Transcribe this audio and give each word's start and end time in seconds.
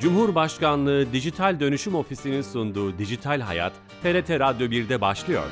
Cumhurbaşkanlığı 0.00 1.12
Dijital 1.12 1.60
Dönüşüm 1.60 1.94
Ofisi'nin 1.94 2.42
sunduğu 2.42 2.98
Dijital 2.98 3.40
Hayat, 3.40 3.72
TRT 4.02 4.30
Radyo 4.30 4.66
1'de 4.66 5.00
başlıyor. 5.00 5.44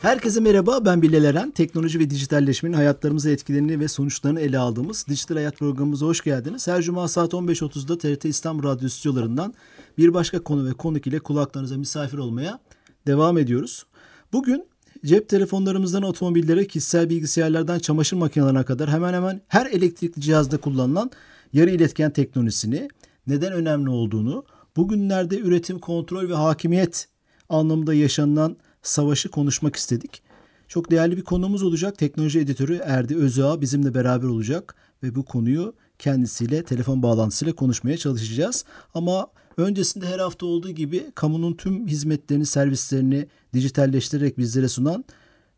Herkese 0.00 0.40
merhaba, 0.40 0.84
ben 0.84 1.02
Bilal 1.02 1.24
Eren. 1.24 1.50
Teknoloji 1.50 1.98
ve 1.98 2.10
dijitalleşmenin 2.10 2.74
hayatlarımıza 2.74 3.30
etkilerini 3.30 3.80
ve 3.80 3.88
sonuçlarını 3.88 4.40
ele 4.40 4.58
aldığımız 4.58 5.06
Dijital 5.08 5.34
Hayat 5.34 5.58
programımıza 5.58 6.06
hoş 6.06 6.20
geldiniz. 6.20 6.68
Her 6.68 6.82
cuma 6.82 7.08
saat 7.08 7.32
15.30'da 7.32 7.98
TRT 7.98 8.24
İstanbul 8.24 8.62
Radyo 8.62 8.88
stüdyolarından 8.88 9.54
bir 9.98 10.14
başka 10.14 10.42
konu 10.42 10.66
ve 10.66 10.72
konuk 10.72 11.06
ile 11.06 11.18
kulaklarınıza 11.18 11.76
misafir 11.76 12.18
olmaya 12.18 12.58
devam 13.06 13.38
ediyoruz. 13.38 13.86
Bugün 14.32 14.66
cep 15.04 15.28
telefonlarımızdan 15.28 16.02
otomobillere, 16.02 16.66
kişisel 16.66 17.10
bilgisayarlardan 17.10 17.78
çamaşır 17.78 18.16
makinelerine 18.16 18.62
kadar 18.62 18.90
hemen 18.90 19.14
hemen 19.14 19.40
her 19.48 19.66
elektrikli 19.66 20.20
cihazda 20.20 20.56
kullanılan 20.56 21.10
yarı 21.52 21.70
iletken 21.70 22.10
teknolojisini, 22.10 22.88
neden 23.26 23.52
önemli 23.52 23.90
olduğunu, 23.90 24.44
bugünlerde 24.76 25.38
üretim, 25.38 25.78
kontrol 25.78 26.28
ve 26.28 26.34
hakimiyet 26.34 27.08
anlamında 27.48 27.94
yaşanılan 27.94 28.56
savaşı 28.82 29.28
konuşmak 29.28 29.76
istedik. 29.76 30.22
Çok 30.68 30.90
değerli 30.90 31.16
bir 31.16 31.24
konuğumuz 31.24 31.62
olacak. 31.62 31.98
Teknoloji 31.98 32.40
editörü 32.40 32.80
Erdi 32.84 33.16
Özağ 33.16 33.60
bizimle 33.60 33.94
beraber 33.94 34.28
olacak 34.28 34.74
ve 35.02 35.14
bu 35.14 35.24
konuyu 35.24 35.74
kendisiyle 35.98 36.64
telefon 36.64 37.02
bağlantısıyla 37.02 37.54
konuşmaya 37.54 37.96
çalışacağız. 37.96 38.64
Ama 38.94 39.26
öncesinde 39.56 40.06
her 40.06 40.18
hafta 40.18 40.46
olduğu 40.46 40.70
gibi 40.70 41.02
kamunun 41.14 41.52
tüm 41.52 41.86
hizmetlerini, 41.86 42.46
servislerini 42.46 43.26
dijitalleştirerek 43.52 44.38
bizlere 44.38 44.68
sunan 44.68 45.04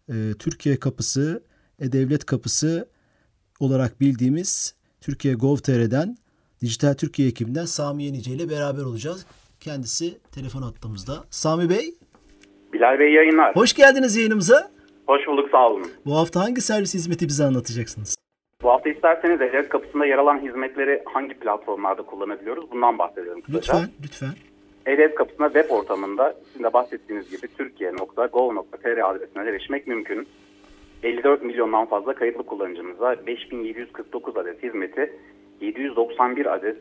e, 0.08 0.14
Türkiye 0.38 0.80
Kapısı, 0.80 1.42
E-Devlet 1.78 2.24
Kapısı 2.24 2.88
olarak 3.60 4.00
bildiğimiz 4.00 4.74
Türkiye 5.00 5.34
Gov.tr'den 5.34 6.16
Dijital 6.62 6.94
Türkiye 6.94 7.28
ekibinden 7.28 7.64
Sami 7.64 8.04
Yenice 8.04 8.30
ile 8.30 8.50
beraber 8.50 8.82
olacağız. 8.82 9.26
Kendisi 9.60 10.18
telefon 10.32 10.62
attığımızda. 10.62 11.24
Sami 11.30 11.70
Bey. 11.70 11.94
Bilal 12.72 12.98
Bey 12.98 13.12
yayınlar. 13.12 13.56
Hoş 13.56 13.72
geldiniz 13.72 14.16
yayınımıza. 14.16 14.70
Hoş 15.06 15.26
bulduk 15.26 15.50
sağ 15.50 15.68
olun. 15.68 15.86
Bu 16.06 16.16
hafta 16.16 16.40
hangi 16.40 16.60
servis 16.60 16.94
hizmeti 16.94 17.28
bize 17.28 17.44
anlatacaksınız? 17.44 18.16
Bu 18.62 18.70
hafta 18.70 18.90
isterseniz 18.90 19.40
devlet 19.40 19.68
kapısında 19.68 20.06
yer 20.06 20.18
alan 20.18 20.38
hizmetleri 20.38 21.02
hangi 21.04 21.34
platformlarda 21.34 22.02
kullanabiliyoruz? 22.02 22.70
Bundan 22.70 22.98
bahsedelim 22.98 23.40
kısaca. 23.40 23.74
Lütfen, 23.74 23.90
lütfen. 24.04 24.28
E-Devlet 24.86 25.14
kapısında 25.14 25.52
web 25.52 25.70
ortamında 25.70 26.34
sizin 26.52 26.64
de 26.64 26.72
bahsettiğiniz 26.72 27.30
gibi 27.30 27.48
türkiye.gov.tr 27.58 29.10
adresine 29.10 29.48
erişmek 29.48 29.86
mümkün. 29.86 30.28
54 31.02 31.42
milyondan 31.42 31.86
fazla 31.86 32.14
kayıtlı 32.14 32.42
kullanıcımıza 32.42 33.26
5749 33.26 34.36
adet 34.36 34.62
hizmeti 34.62 35.12
791 35.60 36.54
adet 36.54 36.76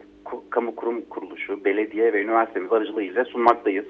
kamu 0.49 0.75
kurum 0.75 1.01
kuruluşu, 1.01 1.65
belediye 1.65 2.13
ve 2.13 2.21
üniversitemiz 2.21 2.71
aracılığıyla 2.71 3.25
sunmaktayız. 3.25 3.85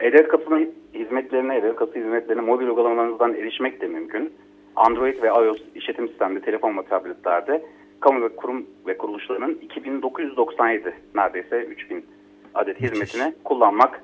E-Devlet 0.00 0.28
kapısının 0.28 0.74
hizmetlerine, 0.94 1.56
E-Devlet 1.56 1.76
kapısı 1.76 1.98
hizmetlerine 1.98 2.42
mobil 2.42 2.66
uygulamalarınızdan 2.66 3.34
erişmek 3.34 3.80
de 3.80 3.86
mümkün. 3.86 4.32
Android 4.76 5.22
ve 5.22 5.28
iOS 5.28 5.58
işletim 5.74 6.08
sistemli 6.08 6.40
telefon 6.40 6.78
ve 6.78 6.82
tabletlerde 6.82 7.62
kamu 8.00 8.22
ve 8.22 8.36
kurum 8.36 8.66
ve 8.86 8.98
kuruluşlarının 8.98 9.58
2997 9.62 10.94
neredeyse 11.14 11.62
3000 11.62 12.06
adet 12.54 12.80
hizmetini 12.80 13.34
kullanmak 13.44 14.00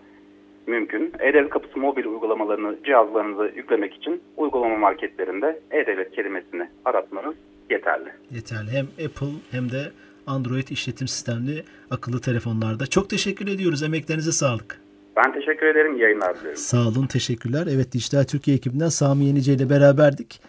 mümkün. 0.66 1.12
E-Devlet 1.20 1.50
Kapısı 1.50 1.78
mobil 1.78 2.04
uygulamalarını 2.04 2.76
cihazlarınıza 2.84 3.46
yüklemek 3.46 3.94
için 3.94 4.22
uygulama 4.36 4.76
marketlerinde 4.76 5.60
E-Devlet 5.70 6.12
kelimesini 6.12 6.68
aratmanız 6.84 7.34
yeterli. 7.70 8.08
Yeterli. 8.30 8.70
Hem 8.70 8.86
Apple 9.06 9.34
hem 9.50 9.70
de 9.70 9.82
Android 10.26 10.68
işletim 10.68 11.08
sistemli 11.08 11.64
akıllı 11.90 12.20
telefonlarda. 12.20 12.86
Çok 12.86 13.10
teşekkür 13.10 13.48
ediyoruz. 13.48 13.82
Emeklerinize 13.82 14.32
sağlık. 14.32 14.80
Ben 15.16 15.32
teşekkür 15.32 15.66
ederim. 15.66 15.96
Yayınlar 15.96 16.36
diliyorum. 16.36 16.56
Sağ 16.56 16.88
olun. 16.88 17.06
Teşekkürler. 17.06 17.66
Evet 17.74 17.92
Dijital 17.92 18.24
Türkiye 18.24 18.56
ekibinden 18.56 18.88
Sami 18.88 19.24
Yenice 19.24 19.52
ile 19.52 19.70
beraberdik. 19.70 20.40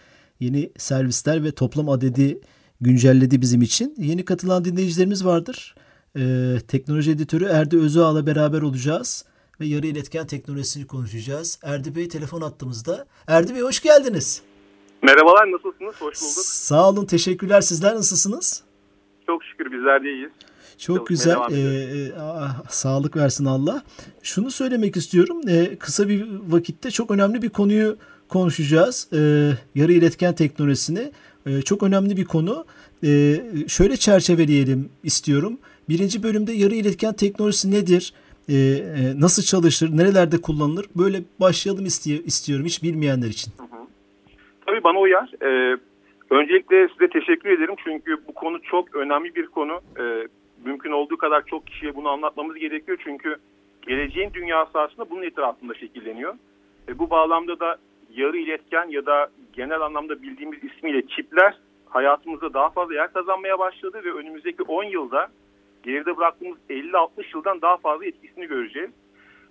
Yeni 0.42 0.72
servisler 0.78 1.44
ve 1.44 1.52
toplam 1.52 1.90
adedi 1.90 2.42
güncelledi 2.82 3.42
bizim 3.42 3.62
için. 3.62 3.96
Yeni 3.98 4.26
katılan 4.26 4.66
dinleyicilerimiz 4.66 5.26
vardır. 5.26 5.76
Ee, 6.18 6.56
teknoloji 6.68 7.12
editörü 7.12 7.46
Erdi 7.46 7.78
Özağ'la 7.78 8.28
beraber 8.28 8.62
olacağız 8.62 9.26
ve 9.60 9.66
yarı 9.66 9.88
iletken 9.88 10.28
teknolojisini 10.28 10.88
konuşacağız. 10.88 11.60
Erdi 11.64 11.96
Bey 11.96 12.08
telefon 12.08 12.42
attığımızda. 12.42 13.06
Erdi 13.28 13.56
Bey 13.56 13.62
hoş 13.62 13.82
geldiniz. 13.82 14.42
Merhabalar 15.02 15.52
nasılsınız? 15.52 15.96
Hoş 15.96 16.22
bulduk. 16.22 16.46
Sağ 16.46 16.90
olun 16.90 17.06
teşekkürler. 17.06 17.62
Sizler 17.62 17.96
nasılsınız? 17.96 18.64
Çok 19.26 19.44
şükür 19.44 19.72
bizler 19.72 20.04
de 20.04 20.10
iyiyiz. 20.12 20.32
Çok 20.78 21.08
güzel. 21.08 21.38
Ee, 21.52 21.58
e, 21.58 22.14
ah, 22.20 22.70
sağlık 22.70 23.16
versin 23.16 23.46
Allah. 23.46 23.84
Şunu 24.24 24.52
söylemek 24.52 24.98
istiyorum. 24.98 25.42
Ee, 25.50 25.78
kısa 25.80 26.08
bir 26.08 26.28
vakitte 26.48 26.92
çok 26.92 27.12
önemli 27.12 27.42
bir 27.42 27.50
konuyu 27.50 27.98
konuşacağız. 28.32 29.10
Ee, 29.14 29.18
yarı 29.76 29.92
iletken 29.92 30.36
teknolojisini. 30.36 31.12
Ee, 31.46 31.62
çok 31.62 31.84
önemli 31.84 32.18
bir 32.18 32.26
konu. 32.26 32.66
Ee, 33.04 33.08
şöyle 33.68 33.96
çerçeveleyelim 33.98 34.90
istiyorum. 35.04 35.58
Birinci 35.90 36.24
bölümde 36.24 36.52
yarı 36.52 36.76
iletken 36.76 37.14
teknolojisi 37.14 37.72
nedir? 37.72 38.14
Ee, 38.50 38.54
e, 38.54 39.20
nasıl 39.20 39.44
çalışır? 39.44 39.90
Nerelerde 39.98 40.42
kullanılır? 40.42 40.86
Böyle 40.96 41.18
başlayalım 41.40 41.86
istiyor, 41.86 42.20
istiyorum 42.26 42.66
hiç 42.66 42.84
bilmeyenler 42.84 43.28
için. 43.28 43.52
Hı. 43.58 43.82
Tabii 44.66 44.84
bana 44.84 45.00
uyar. 45.00 45.30
Ee, 45.42 45.78
öncelikle 46.30 46.88
size 46.88 47.10
teşekkür 47.10 47.50
ederim. 47.50 47.76
Çünkü 47.84 48.18
bu 48.28 48.34
konu 48.34 48.62
çok 48.62 48.96
önemli 48.96 49.36
bir 49.36 49.48
konu. 49.48 49.82
Ee, 50.00 50.28
mümkün 50.66 50.92
olduğu 50.92 51.18
kadar 51.18 51.46
çok 51.46 51.68
kişiye 51.68 51.96
bunu 51.96 52.10
anlatmamız 52.10 52.56
gerekiyor. 52.56 52.98
Çünkü 53.04 53.36
geleceğin 53.88 54.34
dünyası 54.34 54.80
aslında 54.80 55.10
bunun 55.10 55.24
etrafında 55.24 55.74
şekilleniyor. 55.74 56.34
E, 56.90 57.00
bu 57.00 57.10
bağlamda 57.10 57.60
da 57.60 57.78
yarı 58.16 58.38
iletken 58.38 58.90
ya 58.90 59.06
da 59.06 59.30
genel 59.54 59.82
anlamda 59.82 60.22
bildiğimiz 60.22 60.64
ismiyle 60.64 61.08
çipler 61.08 61.58
hayatımızda 61.90 62.54
daha 62.54 62.70
fazla 62.70 62.94
yer 62.94 63.14
kazanmaya 63.14 63.60
başladı 63.60 64.02
ve 64.06 64.14
önümüzdeki 64.14 64.64
10 64.64 64.84
yılda 64.84 65.28
geride 65.84 66.18
bıraktığımız 66.18 66.58
50-60 66.70 67.10
yıldan 67.36 67.62
daha 67.62 67.78
fazla 67.78 68.06
etkisini 68.06 68.48
göreceğiz. 68.48 68.90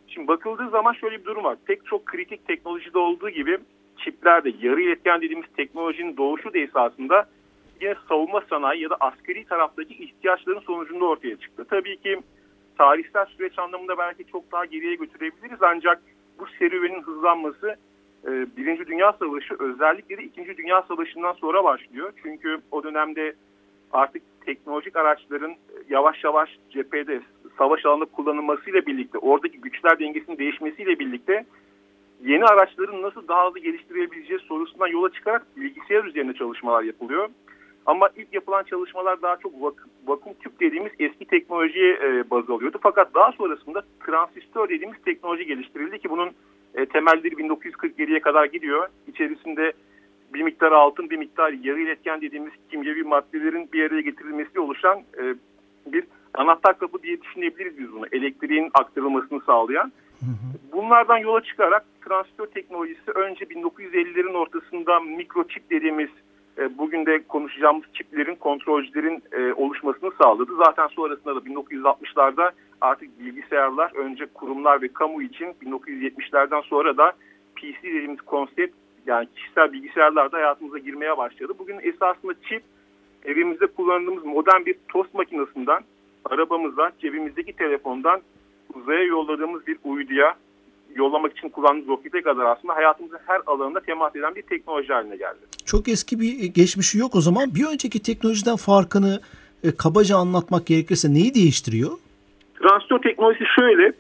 Şimdi 0.09 0.29
bakıldığı 0.29 0.71
zaman 0.71 0.93
şöyle 0.93 1.21
bir 1.21 1.25
durum 1.25 1.45
var. 1.45 1.57
Pek 1.65 1.87
çok 1.87 2.07
kritik 2.07 2.47
teknolojide 2.47 2.99
olduğu 2.99 3.31
gibi 3.31 3.59
çiplerde 4.05 4.53
yarı 4.61 4.81
iletken 4.81 5.21
dediğimiz 5.21 5.47
teknolojinin 5.57 6.17
doğuşu 6.17 6.55
da 6.55 6.59
esasında 6.59 7.29
yine 7.81 7.95
savunma 8.09 8.41
sanayi 8.51 8.83
ya 8.83 8.91
da 8.91 8.97
askeri 9.01 9.45
taraftaki 9.45 10.05
ihtiyaçların 10.05 10.61
sonucunda 10.61 11.05
ortaya 11.05 11.37
çıktı. 11.37 11.67
Tabii 11.71 11.97
ki 11.97 12.19
tarihsel 12.79 13.27
süreç 13.27 13.59
anlamında 13.59 13.99
belki 13.99 14.25
çok 14.33 14.53
daha 14.53 14.65
geriye 14.65 14.95
götürebiliriz 14.95 15.63
ancak 15.63 16.03
bu 16.39 16.47
serüvenin 16.59 17.03
hızlanması 17.03 17.77
Birinci 18.27 18.87
Dünya 18.87 19.13
Savaşı 19.13 19.55
özellikle 19.59 20.19
de 20.19 20.23
İkinci 20.23 20.57
Dünya 20.57 20.83
Savaşı'ndan 20.83 21.33
sonra 21.33 21.65
başlıyor. 21.65 22.13
Çünkü 22.23 22.59
o 22.71 22.83
dönemde 22.83 23.33
artık 23.93 24.23
teknolojik 24.45 24.97
araçların 24.97 25.55
yavaş 25.89 26.25
yavaş 26.25 26.59
cephede 26.71 27.21
savaş 27.59 27.87
alanında 27.87 28.05
kullanılmasıyla 28.05 28.87
birlikte 28.87 29.19
oradaki 29.19 29.61
güçler 29.61 29.99
dengesinin 29.99 30.39
değişmesiyle 30.39 30.99
birlikte 30.99 31.45
yeni 32.25 32.45
araçların 32.45 33.03
nasıl 33.03 33.29
daha 33.29 33.47
hızlı 33.47 33.59
geliştirebileceği 33.59 34.39
sorusundan 34.39 34.87
yola 34.87 35.13
çıkarak 35.13 35.47
bilgisayar 35.57 36.05
üzerine 36.05 36.33
çalışmalar 36.35 36.83
yapılıyor. 36.83 37.29
Ama 37.87 38.09
ilk 38.17 38.35
yapılan 38.35 38.63
çalışmalar 38.63 39.23
daha 39.23 39.37
çok 39.37 39.63
vak 39.63 39.87
vakum 40.07 40.33
tüp 40.35 40.61
dediğimiz 40.61 40.93
eski 40.99 41.25
teknolojiye 41.25 41.93
e, 41.93 42.31
baz 42.31 42.51
alıyordu. 42.51 42.79
Fakat 42.83 43.15
daha 43.15 43.33
sonrasında 43.33 43.83
transistör 44.07 44.69
dediğimiz 44.69 45.03
teknoloji 45.05 45.47
geliştirildi 45.47 45.99
ki 45.99 46.11
bunun 46.11 46.31
e, 46.75 46.87
temelleri 46.87 47.35
1947'ye 47.35 48.21
kadar 48.21 48.45
gidiyor. 48.45 48.89
İçerisinde 49.07 49.73
bir 50.35 50.43
miktar 50.43 50.73
altın, 50.73 51.11
bir 51.11 51.17
miktar 51.17 51.53
yarı 51.53 51.81
iletken 51.81 52.21
dediğimiz 52.21 52.53
kimyevi 52.71 53.03
maddelerin 53.03 53.69
bir 53.73 53.85
araya 53.85 54.01
getirilmesiyle 54.01 54.61
oluşan 54.61 54.99
e, 54.99 55.35
bir 55.87 56.05
anahtar 56.35 56.79
kapı 56.79 57.03
diye 57.03 57.23
düşünebiliriz 57.23 57.79
biz 57.79 57.93
bunu. 57.93 58.07
Elektriğin 58.13 58.71
aktarılmasını 58.75 59.41
sağlayan. 59.41 59.93
Bunlardan 60.73 61.19
yola 61.19 61.41
çıkarak 61.41 61.85
transistör 62.09 62.47
teknolojisi 62.47 63.11
önce 63.11 63.45
1950'lerin 63.45 64.37
ortasında 64.37 65.01
mikroçip 65.01 65.71
dediğimiz 65.71 66.11
bugün 66.79 67.07
de 67.07 67.23
konuşacağımız 67.29 67.85
çiplerin, 67.95 68.35
kontrolcülerin 68.35 69.23
e, 69.33 69.53
oluşmasını 69.53 70.11
sağladı. 70.23 70.53
Zaten 70.67 70.87
sonrasında 70.87 71.37
da 71.37 71.39
1960'larda 71.39 72.51
artık 72.81 73.21
bilgisayarlar 73.21 73.93
önce 73.95 74.27
kurumlar 74.27 74.83
ve 74.83 74.89
kamu 74.89 75.23
için 75.23 75.47
1970'lerden 75.63 76.61
sonra 76.61 76.97
da 76.97 77.13
PC 77.57 77.83
dediğimiz 77.83 78.21
konsept 78.21 78.75
yani 79.07 79.29
kişisel 79.37 79.73
bilgisayarlar 79.73 80.33
da 80.33 80.37
hayatımıza 80.37 80.79
girmeye 80.79 81.17
başladı. 81.17 81.53
Bugün 81.59 81.79
esasında 81.83 82.35
çip 82.49 82.63
evimizde 83.25 83.67
kullandığımız 83.67 84.25
modern 84.25 84.65
bir 84.67 84.77
tost 84.89 85.15
makinesinden 85.15 85.83
arabamıza, 86.25 86.93
cebimizdeki 86.99 87.53
telefondan 87.53 88.21
uzaya 88.75 89.05
yolladığımız 89.05 89.67
bir 89.67 89.79
uyduya, 89.85 90.35
yollamak 90.95 91.39
için 91.39 91.49
kullandığımız 91.49 91.89
rokete 91.89 92.23
kadar 92.23 92.45
aslında 92.45 92.77
hayatımızın 92.77 93.19
her 93.27 93.41
alanında 93.47 93.81
temas 93.81 94.17
eden 94.17 94.35
bir 94.35 94.43
teknoloji 94.43 94.93
haline 94.93 95.17
geldi. 95.17 95.39
Çok 95.67 95.89
eski 95.89 96.21
bir 96.21 96.45
geçmişi 96.55 96.99
yok 96.99 97.15
o 97.15 97.21
zaman. 97.21 97.55
Bir 97.55 97.67
önceki 97.73 98.03
teknolojiden 98.03 98.57
farkını 98.57 99.21
e, 99.65 99.77
kabaca 99.77 100.17
anlatmak 100.17 100.67
gerekirse 100.67 101.15
neyi 101.15 101.35
değiştiriyor? 101.35 101.91
Transistör 102.55 102.99
teknolojisi 102.99 103.45
şöyle. 103.59 103.93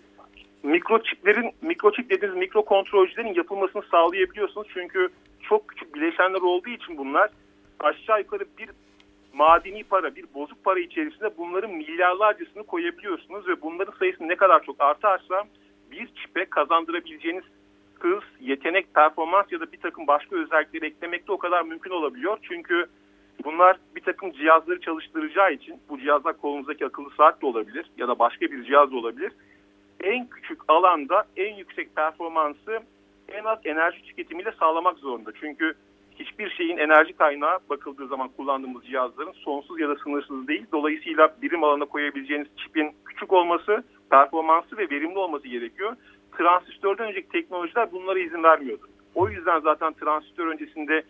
Mikroçiplerin, 0.63 1.51
mikroçip 1.63 2.11
dediğiniz 2.11 2.37
mikro 2.37 2.65
kontrolcülerin 2.65 3.35
yapılmasını 3.35 3.83
sağlayabiliyorsunuz. 3.91 4.69
Çünkü 4.75 5.09
çok 5.49 5.69
küçük 5.69 5.95
bileşenler 5.95 6.41
olduğu 6.41 6.71
için 6.71 6.99
bunlar 6.99 7.31
aşağı 7.81 8.19
yukarı 8.19 8.45
bir 8.59 8.69
madeni 9.33 9.85
para, 9.85 10.17
bir 10.17 10.25
bozuk 10.35 10.65
para 10.65 10.81
içerisinde 10.81 11.31
bunların 11.39 11.71
milyarlarcasını 11.71 12.63
koyabiliyorsunuz 12.63 13.49
ve 13.49 13.63
bunların 13.63 13.93
sayısı 13.99 14.29
ne 14.29 14.37
kadar 14.37 14.63
çok 14.63 14.77
artarsa 14.79 15.45
bir 15.91 16.07
çipe 16.07 16.45
kazandırabileceğiniz 16.45 17.45
hız, 17.99 18.23
yetenek, 18.41 18.95
performans 18.95 19.53
ya 19.53 19.61
da 19.61 19.73
bir 19.73 19.81
takım 19.81 20.07
başka 20.07 20.37
özellikleri 20.37 20.87
eklemek 20.87 21.29
de 21.29 21.33
o 21.33 21.39
kadar 21.39 21.63
mümkün 21.63 21.91
olabiliyor. 21.91 22.39
Çünkü 22.43 22.87
bunlar 23.45 23.77
bir 23.97 24.01
takım 24.01 24.33
cihazları 24.33 24.81
çalıştıracağı 24.81 25.53
için 25.53 25.81
bu 25.89 25.99
cihazlar 25.99 26.37
kolunuzdaki 26.37 26.87
akıllı 26.87 27.11
saat 27.11 27.43
de 27.43 27.47
olabilir 27.47 27.91
ya 27.97 28.09
da 28.09 28.19
başka 28.19 28.41
bir 28.41 28.65
cihaz 28.65 28.93
da 28.93 28.97
olabilir. 28.97 29.33
En 30.05 30.27
küçük 30.27 30.61
alanda 30.69 31.25
en 31.37 31.55
yüksek 31.55 31.97
performansı 31.97 32.81
en 33.29 33.45
az 33.45 33.59
enerji 33.65 34.03
tüketimiyle 34.03 34.53
sağlamak 34.53 34.99
zorunda. 34.99 35.31
Çünkü 35.41 35.75
hiçbir 36.21 36.51
şeyin 36.51 36.79
enerji 36.79 37.13
kaynağı 37.13 37.59
bakıldığı 37.71 38.07
zaman 38.09 38.29
kullandığımız 38.29 38.85
cihazların 38.85 39.33
sonsuz 39.33 39.81
ya 39.81 39.89
da 39.89 39.97
sınırsız 40.05 40.49
değil. 40.49 40.67
Dolayısıyla 40.73 41.37
birim 41.43 41.65
alana 41.65 41.85
koyabileceğiniz 41.85 42.49
çipin 42.57 42.93
küçük 43.05 43.33
olması, 43.33 43.85
performansı 44.11 44.79
ve 44.79 44.91
verimli 44.91 45.19
olması 45.19 45.49
gerekiyor. 45.49 45.97
Transistörden 46.39 47.09
önceki 47.09 47.29
teknolojiler 47.29 47.93
bunlara 47.93 48.19
izin 48.19 48.43
vermiyordu. 48.43 48.87
O 49.15 49.29
yüzden 49.29 49.61
zaten 49.61 49.93
transistör 49.93 50.47
öncesinde 50.47 51.03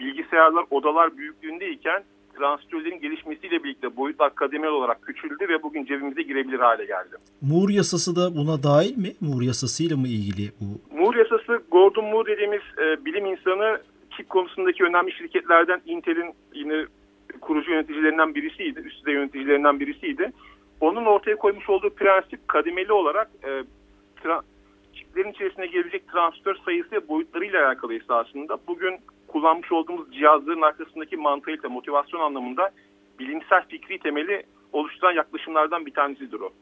bilgisayarlar 0.00 0.64
odalar 0.70 1.16
büyüklüğündeyken 1.16 2.02
transistörlerin 2.38 3.00
gelişmesiyle 3.00 3.64
birlikte 3.64 3.96
boyutlar 3.96 4.34
kademeli 4.34 4.70
olarak 4.70 5.02
küçüldü 5.02 5.48
ve 5.48 5.62
bugün 5.62 5.84
cebimize 5.84 6.22
girebilir 6.22 6.58
hale 6.58 6.84
geldi. 6.84 7.16
Moore 7.42 7.72
yasası 7.72 8.16
da 8.16 8.36
buna 8.36 8.62
dahil 8.62 8.98
mi? 8.98 9.12
Moore 9.20 9.44
yasasıyla 9.44 9.96
mı 9.96 10.08
ilgili 10.08 10.52
bu? 10.60 10.96
Moore 10.98 11.18
yasası 11.18 11.62
Gordon 11.70 12.04
Moore 12.04 12.32
dediğimiz 12.32 12.62
e, 12.78 13.04
bilim 13.04 13.26
insanı 13.26 13.80
çip 14.16 14.28
konusundaki 14.28 14.84
önemli 14.84 15.12
şirketlerden 15.12 15.80
Intel'in 15.86 16.34
yine 16.54 16.84
kurucu 17.40 17.70
yöneticilerinden 17.70 18.34
birisiydi, 18.34 18.80
üst 18.80 18.98
düzey 18.98 19.14
yöneticilerinden 19.14 19.80
birisiydi. 19.80 20.32
Onun 20.80 21.04
ortaya 21.04 21.36
koymuş 21.36 21.70
olduğu 21.70 21.90
prensip 21.90 22.48
kademeli 22.48 22.92
olarak 22.92 23.30
e, 23.44 23.62
çiplerin 24.94 25.32
içerisine 25.32 25.66
gelebilecek 25.66 26.08
transistör 26.08 26.56
sayısı 26.64 26.92
ve 26.92 27.08
boyutlarıyla 27.08 27.66
alakalı 27.66 27.94
esasında. 27.94 28.58
Bugün 28.66 28.98
kullanmış 29.28 29.72
olduğumuz 29.72 30.12
cihazların 30.12 30.62
arkasındaki 30.62 31.16
mantığıyla 31.16 31.68
motivasyon 31.68 32.20
anlamında 32.20 32.70
bilimsel 33.18 33.66
fikri 33.68 33.98
temeli 33.98 34.42
oluşturan 34.72 35.12
yaklaşımlardan 35.12 35.86
bir 35.86 35.94
tanesidir 35.94 36.40
o. 36.40 36.52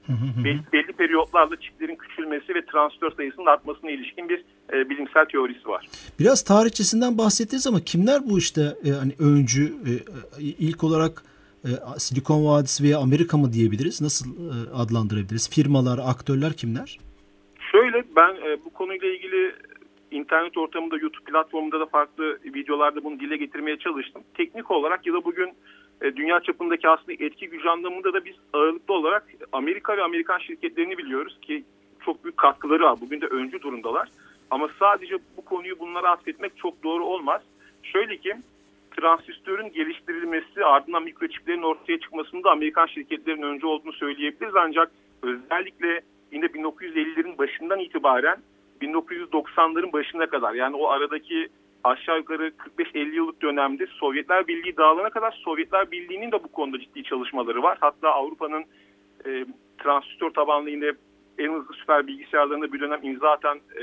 belli, 0.44 0.60
belli 0.72 0.92
periyotlarla 0.92 1.56
çiplerin 1.60 1.96
küçülmesi 1.96 2.54
ve 2.54 2.64
transistör 2.66 3.10
sayısının 3.10 3.46
artmasına 3.46 3.90
ilişkin 3.90 4.28
bir 4.28 4.44
e, 4.72 4.90
bilimsel 4.90 5.24
teorisi 5.24 5.68
var. 5.68 5.88
Biraz 6.20 6.44
tarihçesinden 6.44 7.18
bahsettiniz 7.18 7.66
ama 7.66 7.80
kimler 7.80 8.20
bu 8.30 8.38
işte 8.38 8.60
e, 8.84 8.90
hani 8.90 9.12
öncü 9.18 9.64
e, 9.64 9.92
ilk 10.40 10.84
olarak 10.84 11.22
e, 11.64 11.70
Silikon 11.98 12.46
Vadisi 12.46 12.84
veya 12.84 12.98
Amerika 12.98 13.36
mı 13.36 13.52
diyebiliriz? 13.52 14.00
Nasıl 14.02 14.26
e, 14.26 14.70
adlandırabiliriz? 14.74 15.50
Firmalar, 15.50 15.98
aktörler 16.06 16.52
kimler? 16.52 16.98
Şöyle 17.72 18.04
ben 18.16 18.34
e, 18.34 18.64
bu 18.64 18.70
konuyla 18.70 19.08
ilgili 19.08 19.54
internet 20.10 20.56
ortamında 20.56 20.96
YouTube 20.98 21.24
platformunda 21.24 21.80
da 21.80 21.86
farklı 21.86 22.38
videolarda 22.44 23.04
bunu 23.04 23.20
dile 23.20 23.36
getirmeye 23.36 23.76
çalıştım. 23.76 24.22
Teknik 24.34 24.70
olarak 24.70 25.06
ya 25.06 25.12
da 25.12 25.24
bugün 25.24 25.52
e, 26.02 26.16
dünya 26.16 26.40
çapındaki 26.40 26.88
aslında 26.88 27.12
etki 27.12 27.48
gücü 27.48 27.68
anlamında 27.68 28.12
da 28.12 28.24
biz 28.24 28.34
ağırlıklı 28.52 28.94
olarak 28.94 29.26
Amerika 29.52 29.96
ve 29.96 30.02
Amerikan 30.02 30.38
şirketlerini 30.38 30.98
biliyoruz 30.98 31.38
ki 31.42 31.64
çok 32.04 32.24
büyük 32.24 32.36
katkıları 32.36 32.82
var. 32.82 33.00
Bugün 33.00 33.20
de 33.20 33.26
öncü 33.26 33.62
durumdalar. 33.62 34.08
Ama 34.50 34.68
sadece 34.78 35.16
bu 35.36 35.44
konuyu 35.44 35.78
bunlara 35.78 36.10
atfetmek 36.10 36.56
çok 36.56 36.84
doğru 36.84 37.04
olmaz. 37.04 37.42
Şöyle 37.82 38.16
ki 38.16 38.34
transistörün 38.96 39.72
geliştirilmesi 39.72 40.64
ardından 40.64 41.02
mikroçiplerin 41.02 41.62
ortaya 41.62 42.00
çıkmasında 42.00 42.50
Amerikan 42.50 42.86
şirketlerin 42.86 43.42
önce 43.42 43.66
olduğunu 43.66 43.92
söyleyebiliriz. 43.92 44.56
Ancak 44.56 44.90
özellikle 45.22 46.00
yine 46.32 46.46
1950'lerin 46.46 47.38
başından 47.38 47.78
itibaren 47.78 48.36
1990'ların 48.82 49.92
başına 49.92 50.26
kadar 50.26 50.54
yani 50.54 50.76
o 50.76 50.88
aradaki 50.88 51.48
aşağı 51.84 52.18
yukarı 52.18 52.48
45-50 52.78 53.14
yıllık 53.14 53.42
dönemde 53.42 53.86
Sovyetler 53.86 54.46
Birliği 54.46 54.76
dağılana 54.76 55.10
kadar 55.10 55.32
Sovyetler 55.44 55.90
Birliği'nin 55.90 56.32
de 56.32 56.44
bu 56.44 56.52
konuda 56.52 56.80
ciddi 56.80 57.02
çalışmaları 57.02 57.62
var. 57.62 57.78
Hatta 57.80 58.08
Avrupa'nın 58.08 58.64
e, 59.26 59.46
transistör 59.78 60.30
tabanlı 60.30 60.70
yine 60.70 60.92
en 61.38 61.52
hızlı 61.52 61.74
süper 61.74 62.06
bilgisayarlarında 62.06 62.72
bir 62.72 62.80
dönem 62.80 63.00
imza 63.02 63.30
atan 63.30 63.58
e, 63.58 63.82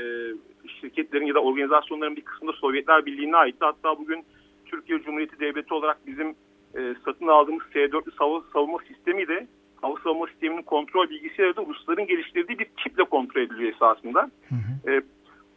şirketlerin 0.80 1.26
ya 1.26 1.34
da 1.34 1.42
organizasyonların 1.42 2.16
bir 2.16 2.24
kısmında 2.24 2.52
Sovyetler 2.52 3.06
Birliği'ne 3.06 3.36
aitti. 3.36 3.64
Hatta 3.64 3.98
bugün 3.98 4.24
Türkiye 4.66 5.02
Cumhuriyeti 5.02 5.40
Devleti 5.40 5.74
olarak 5.74 6.06
bizim 6.06 6.28
e, 6.74 6.94
satın 7.04 7.26
aldığımız 7.26 7.62
S-4'lü 7.72 8.16
savunma, 8.18 8.44
savunma 8.52 8.78
sistemi 8.88 9.28
de 9.28 9.46
hava 9.82 9.96
savunma 10.04 10.26
sisteminin 10.26 10.62
kontrol 10.62 11.10
bilgisayarı 11.10 11.56
da 11.56 11.62
Rusların 11.66 12.06
geliştirdiği 12.06 12.58
bir 12.58 12.66
çiple 12.76 13.04
kontrol 13.04 13.40
ediliyor 13.40 13.72
esasında. 13.72 14.30
Hı 14.48 14.54
hı. 14.54 14.92
E, 14.92 15.02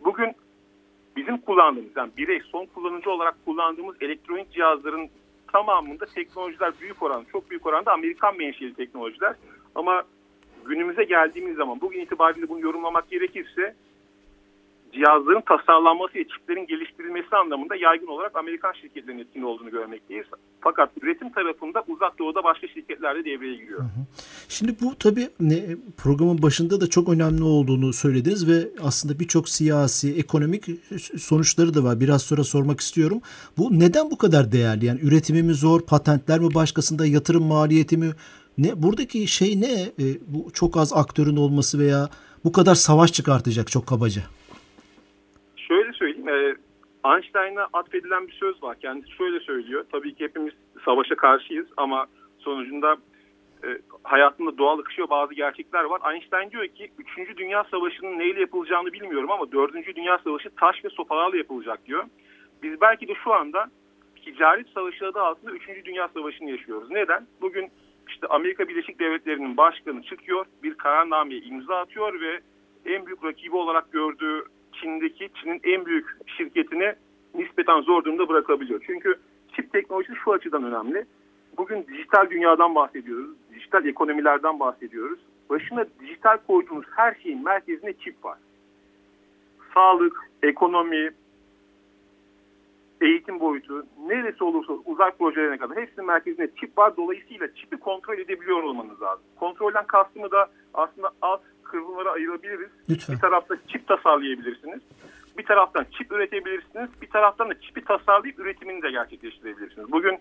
bugün 0.06 0.32
bizim 1.16 1.38
kullandığımız 1.38 1.96
yani 1.96 2.12
birey 2.18 2.42
son 2.52 2.66
kullanıcı 2.66 3.12
olarak 3.12 3.46
kullandığımız 3.46 3.96
elektronik 4.02 4.52
cihazların 4.52 5.10
tamamında 5.52 6.06
teknolojiler 6.06 6.74
büyük 6.82 7.04
oranda 7.04 7.26
çok 7.32 7.50
büyük 7.50 7.66
oranda 7.66 7.94
Amerikan 7.94 8.38
menşeli 8.38 8.74
teknolojiler. 8.74 9.36
Ama 9.76 10.04
günümüze 10.66 11.04
geldiğimiz 11.04 11.56
zaman 11.56 11.82
bugün 11.82 12.00
itibariyle 12.00 12.50
bunu 12.50 12.60
yorumlamak 12.60 13.10
gerekirse 13.10 13.76
cihazların 14.96 15.42
tasarlanması 15.42 16.16
ve 16.16 16.28
çiplerin 16.28 16.68
geliştirilmesi 16.68 17.36
anlamında 17.36 17.76
yaygın 17.76 18.08
olarak 18.08 18.36
Amerikan 18.36 18.74
şirketlerinin 18.74 19.22
etkili 19.22 19.46
olduğunu 19.46 19.70
görmekteyiz. 19.70 20.26
Fakat 20.62 20.90
üretim 21.02 21.32
tarafında 21.32 21.84
uzak 21.88 22.20
doğuda 22.20 22.44
başka 22.44 22.68
şirketler 22.68 23.16
de 23.16 23.26
devreye 23.26 23.56
giriyor. 23.56 23.84
Şimdi 24.50 24.76
bu 24.82 24.96
tabii 24.96 25.28
programın 25.98 26.42
başında 26.42 26.82
da 26.82 26.88
çok 26.90 27.10
önemli 27.10 27.44
olduğunu 27.44 27.94
söylediniz 27.94 28.50
ve 28.50 28.68
aslında 28.84 29.20
birçok 29.20 29.50
siyasi, 29.50 30.16
ekonomik 30.16 30.66
sonuçları 31.18 31.74
da 31.74 31.84
var. 31.84 32.00
Biraz 32.00 32.22
sonra 32.22 32.44
sormak 32.44 32.80
istiyorum. 32.80 33.22
Bu 33.58 33.80
neden 33.80 34.12
bu 34.12 34.18
kadar 34.18 34.52
değerli? 34.52 34.86
Yani 34.86 35.00
üretimi 35.02 35.44
mi 35.44 35.54
zor, 35.54 35.82
patentler 35.82 36.40
mi 36.40 36.54
başkasında, 36.54 37.06
yatırım 37.06 37.44
maliyeti 37.44 37.98
mi? 37.98 38.12
Ne 38.58 38.84
buradaki 38.84 39.28
şey 39.28 39.62
ne? 39.62 39.82
E, 39.82 40.06
bu 40.28 40.52
çok 40.54 40.78
az 40.78 40.94
aktörün 40.94 41.36
olması 41.36 41.80
veya 41.80 42.10
bu 42.44 42.52
kadar 42.52 42.76
savaş 42.76 43.14
çıkartacak 43.14 43.72
çok 43.72 43.88
kabaca. 43.88 44.22
Einstein'a 47.14 47.68
atfedilen 47.74 48.28
bir 48.28 48.34
söz 48.34 48.64
var. 48.64 48.80
Kendisi 48.80 49.12
şöyle 49.12 49.40
söylüyor. 49.40 49.86
Tabii 49.92 50.16
ki 50.16 50.24
hepimiz 50.24 50.54
savaşa 50.86 51.16
karşıyız 51.16 51.68
ama 51.78 52.06
sonucunda 52.40 52.98
e, 53.64 53.68
hayatında 54.04 54.58
doğal 54.58 54.80
akışıyor 54.80 55.10
bazı 55.10 55.34
gerçekler 55.34 55.84
var. 55.84 56.14
Einstein 56.14 56.52
diyor 56.52 56.68
ki 56.68 56.92
3. 57.18 57.38
Dünya 57.38 57.64
Savaşı'nın 57.64 58.20
neyle 58.20 58.40
yapılacağını 58.40 58.94
bilmiyorum 58.94 59.32
ama 59.32 59.52
4. 59.52 59.96
Dünya 59.96 60.18
Savaşı 60.18 60.50
taş 60.50 60.86
ve 60.86 60.90
sopalarla 60.90 61.38
yapılacak 61.38 61.86
diyor. 61.86 62.04
Biz 62.64 62.82
belki 62.82 63.08
de 63.08 63.14
şu 63.24 63.34
anda 63.34 63.68
ticaret 64.24 64.70
savaşı 64.70 65.08
adı 65.08 65.22
altında 65.22 65.52
3. 65.52 65.86
Dünya 65.86 66.08
Savaşı'nı 66.08 66.52
yaşıyoruz. 66.52 66.92
Neden? 66.92 67.28
Bugün 67.42 67.72
işte 68.10 68.28
Amerika 68.28 68.68
Birleşik 68.68 69.00
Devletleri'nin 69.00 69.58
başkanı 69.58 70.04
çıkıyor, 70.04 70.46
bir 70.64 70.74
kararnameye 70.74 71.42
imza 71.42 71.76
atıyor 71.76 72.22
ve 72.22 72.40
en 72.86 73.06
büyük 73.06 73.24
rakibi 73.24 73.56
olarak 73.56 73.92
gördüğü 73.92 74.44
Çin'deki 74.82 75.30
Çin'in 75.36 75.62
en 75.64 75.86
büyük 75.86 76.08
şirketini 76.38 76.94
nispeten 77.36 77.82
zor 77.82 78.04
durumda 78.04 78.30
bırakabiliyor. 78.30 78.84
Çünkü 78.88 79.16
çip 79.56 79.72
teknolojisi 79.72 80.16
şu 80.24 80.32
açıdan 80.34 80.64
önemli. 80.64 81.06
Bugün 81.58 81.88
dijital 81.88 82.30
dünyadan 82.30 82.76
bahsediyoruz, 82.76 83.30
dijital 83.54 83.86
ekonomilerden 83.86 84.60
bahsediyoruz. 84.60 85.20
Başına 85.50 85.86
dijital 86.00 86.38
koyduğumuz 86.48 86.86
her 86.96 87.16
şeyin 87.24 87.44
merkezinde 87.44 87.94
çip 87.94 88.26
var. 88.26 88.38
Sağlık, 89.74 90.30
ekonomi, 90.44 91.12
eğitim 93.02 93.40
boyutu, 93.40 93.86
neresi 94.08 94.44
olursa 94.44 94.74
uzak 94.74 95.20
projelerine 95.20 95.58
kadar 95.58 95.78
hepsinin 95.78 96.08
merkezinde 96.08 96.52
çip 96.60 96.78
var. 96.78 96.98
Dolayısıyla 96.98 97.54
çipi 97.56 97.78
kontrol 97.78 98.18
edebiliyor 98.18 98.64
olmanız 98.64 99.02
lazım. 99.02 99.24
Kontrolden 99.40 99.88
kastımı 99.88 100.32
da 100.32 100.48
aslında 100.74 101.12
alt 101.22 101.42
kırmızılara 101.76 102.12
ayırabiliriz. 102.12 102.70
Lütfen. 102.90 103.16
Bir 103.16 103.22
tarafta 103.22 103.56
çip 103.68 103.88
tasarlayabilirsiniz. 103.88 104.82
Bir 105.38 105.44
taraftan 105.44 105.86
çip 105.98 106.12
üretebilirsiniz. 106.12 106.90
Bir 107.02 107.08
taraftan 107.08 107.50
da 107.50 107.62
çipi 107.62 107.84
tasarlayıp 107.84 108.40
üretimini 108.40 108.82
de 108.82 108.92
gerçekleştirebilirsiniz. 108.92 109.92
Bugün 109.92 110.18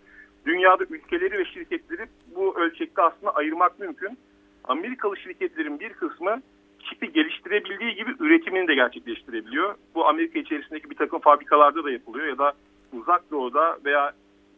dünyada 0.46 0.84
ülkeleri 0.90 1.38
ve 1.38 1.44
şirketleri 1.44 2.06
bu 2.34 2.58
ölçekte 2.58 3.02
aslında 3.02 3.34
ayırmak 3.34 3.78
mümkün. 3.78 4.18
Amerikalı 4.64 5.16
şirketlerin 5.16 5.80
bir 5.80 5.92
kısmı 5.92 6.42
çipi 6.80 7.12
geliştirebildiği 7.12 7.94
gibi 7.94 8.14
üretimini 8.20 8.68
de 8.68 8.74
gerçekleştirebiliyor. 8.74 9.74
Bu 9.94 10.08
Amerika 10.08 10.38
içerisindeki 10.38 10.90
bir 10.90 10.96
takım 10.96 11.20
fabrikalarda 11.20 11.84
da 11.84 11.90
yapılıyor 11.90 12.26
ya 12.26 12.38
da 12.38 12.52
uzak 12.92 13.30
doğuda 13.30 13.78
veya 13.84 14.12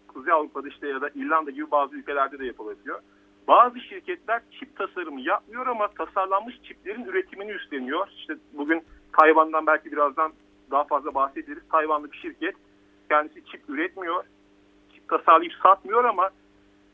Kuzey 0.08 0.32
Avrupa'da 0.32 0.68
işte 0.68 0.88
ya 0.88 1.00
da 1.00 1.10
İrlanda 1.14 1.50
gibi 1.50 1.70
bazı 1.70 1.96
ülkelerde 1.96 2.38
de 2.38 2.46
yapılabiliyor. 2.46 3.00
Bazı 3.48 3.80
şirketler 3.80 4.42
çip 4.50 4.76
tasarımı 4.76 5.20
yapmıyor 5.20 5.66
ama 5.66 5.88
tasarlanmış 5.88 6.62
çiplerin 6.62 7.04
üretimini 7.04 7.50
üstleniyor. 7.50 8.08
İşte 8.16 8.36
bugün 8.52 8.84
Tayvan'dan 9.12 9.66
belki 9.66 9.92
birazdan 9.92 10.32
daha 10.70 10.84
fazla 10.84 11.14
bahsederiz. 11.14 11.68
Tayvanlı 11.70 12.12
bir 12.12 12.16
şirket 12.16 12.54
kendisi 13.08 13.44
çip 13.44 13.60
üretmiyor. 13.68 14.24
Çip 14.94 15.08
tasarlayıp 15.08 15.52
satmıyor 15.52 16.04
ama 16.04 16.30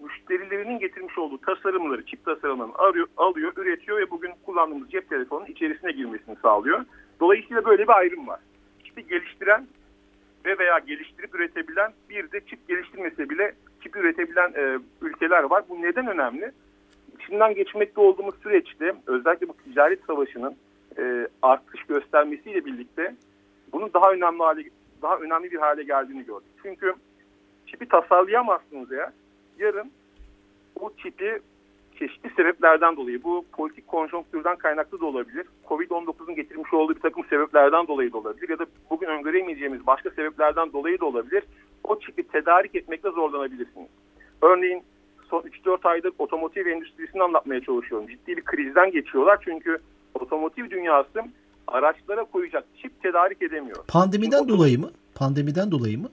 müşterilerinin 0.00 0.78
getirmiş 0.78 1.18
olduğu 1.18 1.38
tasarımları, 1.38 2.06
çip 2.06 2.25
tasarımlarını 2.25 2.75
arıyor, 2.75 3.06
alıyor, 3.16 3.52
üretiyor 3.56 3.99
ve 3.99 4.11
bugün 4.11 4.32
kullandığımız 4.47 4.90
cep 4.90 5.09
telefonunun 5.09 5.47
içerisine 5.47 5.92
girmesini 5.92 6.37
sağlıyor. 6.42 6.85
Dolayısıyla 7.21 7.64
böyle 7.64 7.82
bir 7.82 7.99
ayrım 7.99 8.28
var. 8.28 8.40
Çipi 8.85 9.06
geliştiren 9.06 9.66
ve 10.44 10.59
veya 10.59 10.78
geliştirip 10.78 11.35
üretebilen 11.35 11.92
bir 12.11 12.32
de 12.32 12.40
çip 12.40 12.68
geliştirmese 12.68 13.30
bile 13.30 13.54
çip 13.83 13.97
üretebilen 13.97 14.53
e, 14.57 14.79
ülkeler 15.03 15.43
var. 15.43 15.65
Bu 15.69 15.83
neden 15.83 16.07
önemli? 16.07 16.53
İçinden 17.19 17.55
geçmekte 17.55 18.01
olduğumuz 18.01 18.35
süreçte 18.43 18.95
özellikle 19.07 19.49
bu 19.49 19.55
ticaret 19.65 20.05
savaşının 20.05 20.57
e, 20.99 21.29
artış 21.43 21.85
göstermesiyle 21.85 22.65
birlikte 22.65 23.15
bunun 23.73 23.93
daha 23.95 24.12
önemli 24.12 24.43
hale 24.43 24.62
daha 25.03 25.17
önemli 25.17 25.51
bir 25.51 25.59
hale 25.59 25.83
geldiğini 25.83 26.25
gördük. 26.25 26.49
Çünkü 26.62 26.95
çipi 27.67 27.89
tasarlayamazsınız 27.89 28.93
eğer 28.93 29.11
yarın 29.59 29.91
o 30.81 30.91
çipi 31.03 31.41
çeşitli 31.99 32.31
sebeplerden 32.37 32.97
dolayı 32.97 33.23
bu 33.23 33.45
politik 33.53 33.89
konjonktürden 33.89 34.57
kaynaklı 34.57 35.01
da 35.01 35.07
olabilir. 35.07 35.47
Covid-19'un 35.69 36.35
getirmiş 36.35 36.75
olduğu 36.75 36.95
bir 36.95 37.01
takım 37.01 37.25
sebeplerden 37.25 37.87
dolayı 37.87 38.12
da 38.12 38.19
olabilir 38.19 38.49
ya 38.49 38.59
da 38.59 38.67
bugün 38.91 39.07
öngöremeyeceğimiz 39.07 39.87
başka 39.87 40.11
sebeplerden 40.11 40.73
dolayı 40.73 41.01
da 41.01 41.07
olabilir. 41.07 41.45
O 41.85 42.01
çipi 42.01 42.23
tedarik 42.23 42.75
etmekte 42.75 43.11
zorlanabilirsiniz. 43.11 43.89
Örneğin 44.43 44.83
son 45.31 45.41
3-4 45.41 45.89
aydır 45.89 46.12
otomotiv 46.19 46.67
endüstrisini 46.67 47.23
anlatmaya 47.23 47.61
çalışıyorum. 47.61 48.07
Ciddi 48.09 48.37
bir 48.37 48.45
krizden 48.45 48.91
geçiyorlar 48.91 49.39
çünkü 49.45 49.79
otomotiv 50.15 50.71
dünyası 50.71 51.23
araçlara 51.67 52.25
koyacak 52.25 52.65
çip 52.83 53.03
tedarik 53.03 53.43
edemiyor. 53.43 53.85
Pandemiden 53.89 54.39
Çünkü 54.39 54.53
dolayı 54.53 54.79
mı? 54.79 54.91
Pandemiden 55.15 55.71
dolayı 55.71 55.99
mı? 55.99 56.09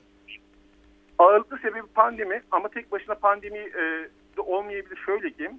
Ağırlıklı 1.20 1.58
sebebi 1.58 1.88
pandemi 1.88 2.42
ama 2.52 2.70
tek 2.70 2.92
başına 2.92 3.16
pandemi 3.16 3.58
e, 3.58 4.10
de 4.38 4.42
olmayabilir. 4.42 5.00
Şöyle 5.06 5.32
ki 5.32 5.52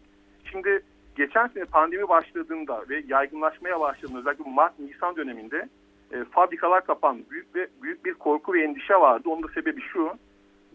şimdi 0.44 0.82
geçen 1.16 1.46
sene 1.46 1.64
pandemi 1.64 2.08
başladığında 2.08 2.84
ve 2.88 3.02
yaygınlaşmaya 3.08 3.80
başladığında 3.80 4.18
özellikle 4.18 4.50
Mart-Nisan 4.50 5.16
döneminde 5.16 5.68
e, 6.12 6.24
fabrikalar 6.24 6.86
kapandı. 6.86 7.22
Büyük 7.30 7.54
ve 7.54 7.68
büyük 7.82 8.04
bir 8.04 8.14
korku 8.14 8.52
ve 8.52 8.62
endişe 8.62 8.94
vardı. 8.94 9.28
Onun 9.28 9.42
da 9.42 9.48
sebebi 9.48 9.80
şu. 9.80 10.10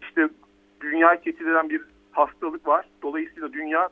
İşte 0.01 0.30
dünya 0.82 1.15
tehdit 1.15 1.42
eden 1.42 1.70
bir 1.70 1.82
hastalık 2.12 2.68
var. 2.68 2.86
Dolayısıyla 3.01 3.54
dünya 3.54 3.89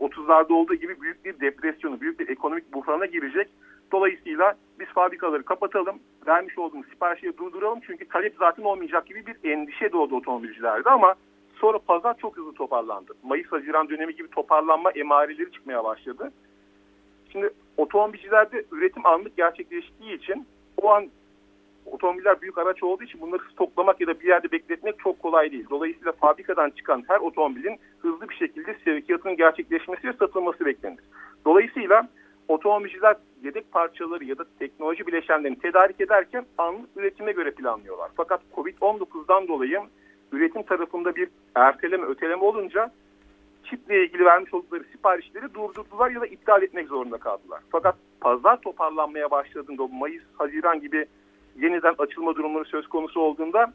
1930'larda 0.00 0.52
olduğu 0.52 0.74
gibi 0.74 1.00
büyük 1.00 1.24
bir 1.24 1.40
depresyonu, 1.40 2.00
büyük 2.00 2.20
bir 2.20 2.28
ekonomik 2.28 2.72
buhrana 2.72 3.06
girecek. 3.06 3.48
Dolayısıyla 3.92 4.54
biz 4.80 4.86
fabrikaları 4.86 5.42
kapatalım, 5.42 5.98
vermiş 6.26 6.58
olduğumuz 6.58 6.88
siparişleri 6.88 7.38
durduralım 7.38 7.80
çünkü 7.86 8.08
talep 8.08 8.34
zaten 8.38 8.62
olmayacak 8.62 9.06
gibi 9.06 9.26
bir 9.26 9.50
endişe 9.50 9.92
doğdu 9.92 10.16
otomobilcilerde 10.16 10.90
ama 10.90 11.14
sonra 11.54 11.78
pazar 11.78 12.18
çok 12.18 12.36
hızlı 12.36 12.52
toparlandı. 12.52 13.12
Mayıs-Haziran 13.22 13.88
dönemi 13.88 14.16
gibi 14.16 14.28
toparlanma 14.28 14.90
emareleri 14.90 15.52
çıkmaya 15.52 15.84
başladı. 15.84 16.32
Şimdi 17.32 17.50
otomobilcilerde 17.76 18.64
üretim 18.72 19.06
anlık 19.06 19.36
gerçekleştiği 19.36 20.14
için 20.18 20.46
o 20.84 20.90
an 20.90 21.10
otomobiller 21.86 22.40
büyük 22.40 22.58
araç 22.58 22.82
olduğu 22.82 23.04
için 23.04 23.20
bunları 23.20 23.42
stoklamak 23.52 24.00
ya 24.00 24.06
da 24.06 24.20
bir 24.20 24.28
yerde 24.28 24.52
bekletmek 24.52 24.98
çok 24.98 25.18
kolay 25.18 25.52
değil. 25.52 25.66
Dolayısıyla 25.70 26.12
fabrikadan 26.12 26.70
çıkan 26.70 27.04
her 27.08 27.16
otomobilin 27.16 27.78
hızlı 27.98 28.28
bir 28.28 28.34
şekilde 28.34 28.76
sevkiyatının 28.84 29.36
gerçekleşmesi 29.36 30.08
ve 30.08 30.12
satılması 30.12 30.66
beklenir. 30.66 31.00
Dolayısıyla 31.44 32.08
otomobilciler 32.48 33.16
yedek 33.42 33.72
parçaları 33.72 34.24
ya 34.24 34.38
da 34.38 34.44
teknoloji 34.58 35.06
bileşenlerini 35.06 35.58
tedarik 35.58 36.00
ederken 36.00 36.44
anlık 36.58 36.90
üretime 36.96 37.32
göre 37.32 37.50
planlıyorlar. 37.50 38.10
Fakat 38.16 38.40
Covid-19'dan 38.56 39.48
dolayı 39.48 39.80
üretim 40.32 40.62
tarafında 40.62 41.16
bir 41.16 41.28
erteleme, 41.54 42.06
öteleme 42.06 42.42
olunca 42.42 42.90
çiple 43.64 44.04
ilgili 44.04 44.24
vermiş 44.24 44.54
oldukları 44.54 44.84
siparişleri 44.84 45.54
durdurdular 45.54 46.10
ya 46.10 46.20
da 46.20 46.26
iptal 46.26 46.62
etmek 46.62 46.88
zorunda 46.88 47.18
kaldılar. 47.18 47.60
Fakat 47.70 47.96
pazar 48.20 48.60
toparlanmaya 48.60 49.30
başladığında 49.30 49.86
Mayıs, 49.86 50.22
Haziran 50.38 50.80
gibi 50.80 51.06
yeniden 51.56 51.94
açılma 51.98 52.34
durumları 52.34 52.64
söz 52.64 52.88
konusu 52.88 53.20
olduğunda 53.20 53.72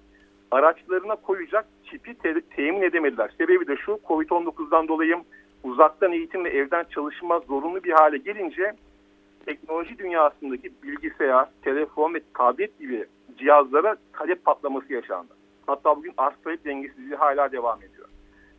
araçlarına 0.52 1.16
koyacak 1.16 1.66
çipi 1.84 2.14
te- 2.14 2.42
temin 2.42 2.82
edemediler. 2.82 3.32
Sebebi 3.38 3.68
de 3.68 3.76
şu 3.76 4.00
Covid-19'dan 4.08 4.88
dolayı 4.88 5.16
uzaktan 5.64 6.12
eğitim 6.12 6.44
ve 6.44 6.50
evden 6.50 6.84
çalışma 6.84 7.40
zorunlu 7.40 7.84
bir 7.84 7.92
hale 7.92 8.18
gelince 8.18 8.74
teknoloji 9.46 9.98
dünyasındaki 9.98 10.72
bilgisayar, 10.84 11.50
telefon 11.62 12.14
ve 12.14 12.22
tablet 12.34 12.80
gibi 12.80 13.06
cihazlara 13.38 13.96
talep 14.14 14.46
patlaması 14.46 14.94
yaşandı. 14.94 15.34
Hatta 15.68 15.98
bugün 15.98 16.14
arz 16.18 16.34
talep 16.44 16.66
dengesizliği 16.66 17.16
hala 17.16 17.52
devam 17.52 17.80
ediyor. 17.84 18.08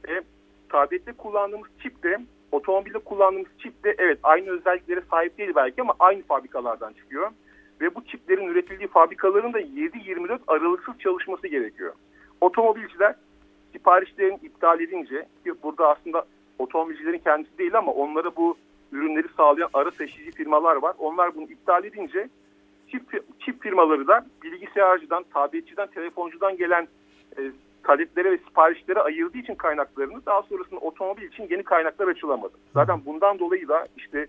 E, 0.08 0.22
tablette 0.70 1.12
kullandığımız 1.12 1.68
çip 1.82 2.02
de 2.02 2.18
otomobilde 2.52 2.98
kullandığımız 2.98 3.48
çip 3.58 3.84
de 3.84 3.94
evet 3.98 4.18
aynı 4.22 4.50
özelliklere 4.50 5.02
sahip 5.10 5.38
değil 5.38 5.52
belki 5.56 5.82
ama 5.82 5.94
aynı 5.98 6.22
fabrikalardan 6.22 6.92
çıkıyor. 6.92 7.30
Ve 7.80 7.94
bu 7.94 8.04
çiplerin 8.04 8.46
üretildiği 8.46 8.88
fabrikaların 8.88 9.52
da 9.52 9.60
7-24 9.60 10.38
aralıksız 10.46 10.98
çalışması 10.98 11.48
gerekiyor. 11.48 11.92
Otomobilciler 12.40 13.14
siparişlerini 13.72 14.38
iptal 14.42 14.80
edince 14.80 15.26
burada 15.62 15.88
aslında 15.88 16.24
otomobilcilerin 16.58 17.18
kendisi 17.18 17.58
değil 17.58 17.78
ama 17.78 17.92
onlara 17.92 18.36
bu 18.36 18.56
ürünleri 18.92 19.26
sağlayan 19.36 19.70
ara 19.74 19.90
taşıyıcı 19.90 20.30
firmalar 20.30 20.76
var. 20.76 20.94
Onlar 20.98 21.34
bunu 21.34 21.44
iptal 21.44 21.84
edince 21.84 22.28
çip, 22.90 23.02
çip 23.40 23.62
firmaları 23.62 24.08
da 24.08 24.26
bilgisayarcıdan, 24.42 25.24
tabletçiden, 25.34 25.86
telefoncudan 25.86 26.56
gelen 26.56 26.88
e, 27.38 27.40
taleplere 27.90 28.30
ve 28.30 28.38
siparişlere 28.38 29.00
ayırdığı 29.00 29.38
için 29.38 29.54
kaynaklarını 29.54 30.26
daha 30.26 30.42
sonrasında 30.42 30.80
otomobil 30.80 31.22
için 31.22 31.48
yeni 31.50 31.62
kaynaklar 31.62 32.08
açılamadı. 32.08 32.52
Zaten 32.74 33.00
bundan 33.06 33.38
dolayı 33.38 33.68
da 33.68 33.86
işte 33.96 34.26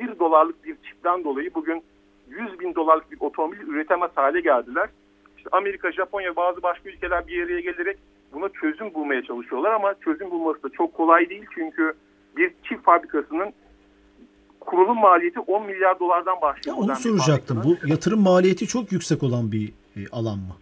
1 0.00 0.18
dolarlık 0.18 0.64
bir 0.64 0.76
çipten 0.76 1.24
dolayı 1.24 1.54
bugün 1.54 1.82
100 2.28 2.60
bin 2.60 2.74
dolarlık 2.74 3.12
bir 3.12 3.16
otomobil 3.20 3.58
üretemez 3.58 4.10
hale 4.14 4.40
geldiler. 4.40 4.88
İşte 5.36 5.50
Amerika, 5.52 5.92
Japonya 5.92 6.36
bazı 6.36 6.62
başka 6.62 6.88
ülkeler 6.88 7.26
bir 7.26 7.44
araya 7.44 7.60
gelerek 7.60 7.98
buna 8.32 8.48
çözüm 8.48 8.94
bulmaya 8.94 9.22
çalışıyorlar 9.22 9.72
ama 9.72 9.94
çözüm 10.04 10.30
bulması 10.30 10.62
da 10.62 10.68
çok 10.68 10.94
kolay 10.94 11.28
değil 11.28 11.44
çünkü 11.54 11.92
bir 12.36 12.52
çip 12.68 12.84
fabrikasının 12.84 13.52
kurulum 14.60 14.98
maliyeti 14.98 15.40
10 15.40 15.66
milyar 15.66 16.00
dolardan 16.00 16.40
başlıyor. 16.42 16.76
Ya 16.76 16.82
onu 16.82 16.96
soracaktım. 16.96 17.62
Bu 17.64 17.76
yatırım 17.86 18.22
maliyeti 18.22 18.66
çok 18.66 18.92
yüksek 18.92 19.22
olan 19.22 19.52
bir 19.52 19.68
e, 19.96 20.00
alan 20.12 20.38
mı? 20.38 20.56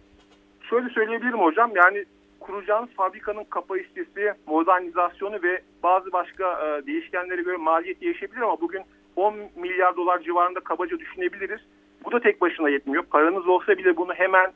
Şöyle 0.69 0.89
söyleyebilirim 0.89 1.39
hocam. 1.39 1.71
Yani 1.75 2.05
kuracağınız 2.41 2.89
fabrikanın 2.89 3.43
kapasitesi, 3.43 4.33
modernizasyonu 4.47 5.43
ve 5.43 5.61
bazı 5.83 6.11
başka 6.11 6.43
e, 6.43 6.85
değişkenlere 6.85 7.41
göre 7.41 7.57
maliyet 7.57 8.01
değişebilir 8.01 8.41
ama 8.41 8.61
bugün 8.61 8.81
10 9.15 9.35
milyar 9.55 9.95
dolar 9.95 10.19
civarında 10.19 10.59
kabaca 10.59 10.99
düşünebiliriz. 10.99 11.61
Bu 12.05 12.11
da 12.11 12.19
tek 12.19 12.41
başına 12.41 12.69
yetmiyor. 12.69 13.03
Paranız 13.03 13.47
olsa 13.47 13.77
bile 13.77 13.97
bunu 13.97 14.13
hemen 14.13 14.51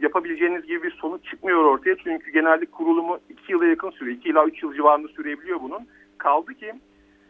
yapabileceğiniz 0.00 0.66
gibi 0.66 0.82
bir 0.82 0.90
sonuç 0.90 1.24
çıkmıyor 1.24 1.64
ortaya. 1.64 1.96
Çünkü 1.96 2.30
genelde 2.30 2.66
kurulumu 2.66 3.18
2 3.28 3.52
yıla 3.52 3.66
yakın 3.66 3.90
sürüyor. 3.90 4.16
2 4.16 4.28
ila 4.28 4.44
3 4.44 4.62
yıl 4.62 4.74
civarında 4.74 5.08
sürebiliyor 5.08 5.60
bunun. 5.62 5.86
Kaldı 6.18 6.54
ki 6.54 6.72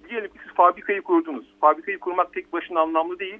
diyelim 0.08 0.30
ki 0.30 0.38
siz 0.42 0.54
fabrikayı 0.54 1.02
kurdunuz. 1.02 1.54
Fabrikayı 1.60 1.98
kurmak 1.98 2.32
tek 2.32 2.52
başına 2.52 2.80
anlamlı 2.80 3.18
değil. 3.18 3.38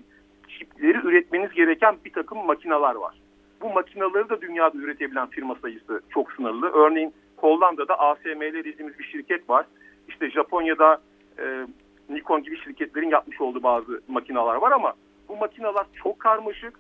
Çipleri 0.49 0.99
üretmeniz 0.99 1.51
gereken 1.51 1.97
bir 2.05 2.13
takım 2.13 2.47
makineler 2.47 2.95
var. 2.95 3.15
Bu 3.61 3.73
makinaları 3.73 4.29
da 4.29 4.41
dünyada 4.41 4.79
üretebilen 4.79 5.27
firma 5.27 5.55
sayısı 5.63 6.01
çok 6.11 6.33
sınırlı. 6.33 6.71
Örneğin 6.71 7.15
Hollanda'da 7.37 7.99
ASML 7.99 8.55
dediğimiz 8.55 8.99
bir 8.99 9.05
şirket 9.05 9.51
var. 9.51 9.67
İşte 10.09 10.31
Japonya'da 10.31 11.01
e, 11.39 11.67
Nikon 12.09 12.43
gibi 12.43 12.57
şirketlerin 12.57 13.11
yapmış 13.11 13.41
olduğu 13.41 13.63
bazı 13.63 14.01
makineler 14.09 14.55
var 14.55 14.73
ama 14.73 14.93
bu 15.29 15.37
makineler 15.37 15.87
çok 16.03 16.19
karmaşık, 16.19 16.75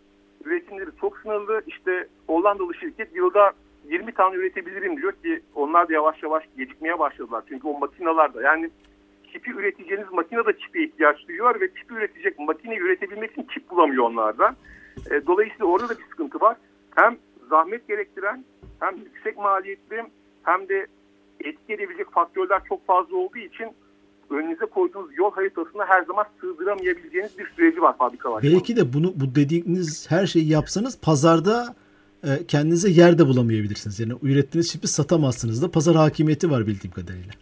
üretimleri 0.44 0.90
çok 1.00 1.18
sınırlı. 1.18 1.62
İşte 1.66 2.06
Hollandalı 2.26 2.74
şirket 2.74 3.16
yılda 3.16 3.52
20 3.88 4.12
tane 4.12 4.36
üretebilirim 4.36 4.96
diyor 4.96 5.12
ki 5.12 5.40
onlar 5.54 5.88
da 5.88 5.92
yavaş 5.92 6.22
yavaş 6.22 6.44
gecikmeye 6.56 6.98
başladılar. 6.98 7.44
Çünkü 7.48 7.66
o 7.66 7.78
makineler 7.78 8.34
de 8.34 8.42
yani 8.42 8.70
çipi 9.32 9.50
üreteceğiniz 9.50 10.12
makine 10.12 10.46
de 10.46 10.58
çipe 10.58 10.84
ihtiyaç 10.84 11.28
duyuyor 11.28 11.60
ve 11.60 11.68
çipi 11.74 11.94
üretecek 11.94 12.38
makine 12.38 12.76
üretebilmek 12.76 13.30
için 13.30 13.46
çip 13.54 13.70
bulamıyor 13.70 14.04
onlarda. 14.04 14.54
E, 15.10 15.26
dolayısıyla 15.26 15.66
orada 15.66 15.88
da 15.88 15.98
bir 15.98 16.04
sıkıntı 16.04 16.40
var. 16.40 16.56
Hem 16.98 17.18
zahmet 17.50 17.88
gerektiren 17.88 18.44
hem 18.80 18.96
yüksek 18.96 19.38
maliyetli 19.38 20.04
hem 20.42 20.68
de 20.68 20.86
etki 21.40 21.72
edebilecek 21.72 22.12
faktörler 22.12 22.60
çok 22.68 22.86
fazla 22.86 23.16
olduğu 23.16 23.38
için 23.38 23.66
önünüze 24.30 24.66
koyduğunuz 24.66 25.18
yol 25.18 25.32
haritasına 25.32 25.86
her 25.86 26.02
zaman 26.02 26.24
sığdıramayabileceğiniz 26.40 27.38
bir 27.38 27.46
süreci 27.56 27.82
var 27.82 27.96
fabrikalar. 27.98 28.42
Belki 28.42 28.76
de 28.76 28.92
bunu 28.92 29.12
bu 29.16 29.34
dediğiniz 29.34 30.10
her 30.10 30.26
şeyi 30.26 30.48
yapsanız 30.48 31.00
pazarda 31.00 31.74
e, 32.24 32.46
kendinize 32.48 32.90
yer 32.90 33.18
de 33.18 33.26
bulamayabilirsiniz. 33.26 34.00
Yani 34.00 34.12
ürettiğiniz 34.22 34.72
çipi 34.72 34.88
satamazsınız 34.88 35.62
da 35.62 35.70
pazar 35.70 35.96
hakimiyeti 35.96 36.50
var 36.50 36.66
bildiğim 36.66 36.94
kadarıyla. 36.94 37.32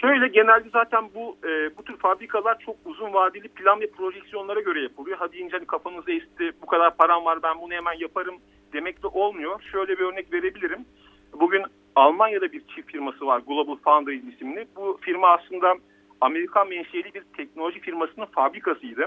Şöyle 0.00 0.28
genelde 0.28 0.68
zaten 0.72 1.04
bu 1.14 1.36
e, 1.48 1.76
bu 1.78 1.82
tür 1.82 1.96
fabrikalar 1.96 2.58
çok 2.58 2.76
uzun 2.84 3.12
vadeli 3.12 3.48
plan 3.48 3.80
ve 3.80 3.90
projeksiyonlara 3.90 4.60
göre 4.60 4.82
yapılıyor. 4.82 5.16
Hadi 5.20 5.36
ince 5.36 5.56
hani 5.56 5.66
kafanızda 5.66 6.12
esti 6.12 6.52
bu 6.62 6.66
kadar 6.66 6.96
param 6.96 7.24
var 7.24 7.38
ben 7.42 7.60
bunu 7.60 7.72
hemen 7.72 7.94
yaparım 8.00 8.34
demek 8.76 9.02
de 9.02 9.06
olmuyor. 9.06 9.62
Şöyle 9.72 9.98
bir 9.98 10.04
örnek 10.04 10.32
verebilirim. 10.32 10.84
Bugün 11.32 11.62
Almanya'da 11.94 12.52
bir 12.52 12.62
çift 12.66 12.92
firması 12.92 13.26
var 13.26 13.42
Global 13.46 13.76
Foundries 13.76 14.34
isimli. 14.34 14.66
Bu 14.76 14.98
firma 15.00 15.28
aslında 15.28 15.74
Amerikan 16.20 16.68
menşeli 16.68 17.14
bir 17.14 17.22
teknoloji 17.36 17.80
firmasının 17.80 18.26
fabrikasıydı. 18.26 19.06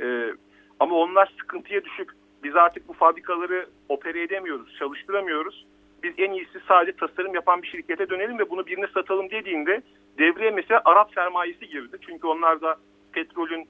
E, 0.00 0.34
ama 0.80 0.96
onlar 0.96 1.32
sıkıntıya 1.40 1.84
düşüp 1.84 2.10
biz 2.42 2.56
artık 2.56 2.88
bu 2.88 2.92
fabrikaları 2.92 3.66
opere 3.88 4.22
edemiyoruz, 4.22 4.76
çalıştıramıyoruz. 4.78 5.66
Biz 6.02 6.14
en 6.18 6.32
iyisi 6.32 6.60
sadece 6.68 6.96
tasarım 6.96 7.34
yapan 7.34 7.62
bir 7.62 7.68
şirkete 7.68 8.08
dönelim 8.08 8.38
ve 8.38 8.50
bunu 8.50 8.66
birine 8.66 8.86
satalım 8.94 9.30
dediğinde 9.30 9.82
devreye 10.18 10.50
mesela 10.50 10.82
Arap 10.84 11.14
sermayesi 11.14 11.68
girdi. 11.68 11.96
Çünkü 12.06 12.26
onlar 12.26 12.60
da 12.60 12.76
petrolün 13.12 13.68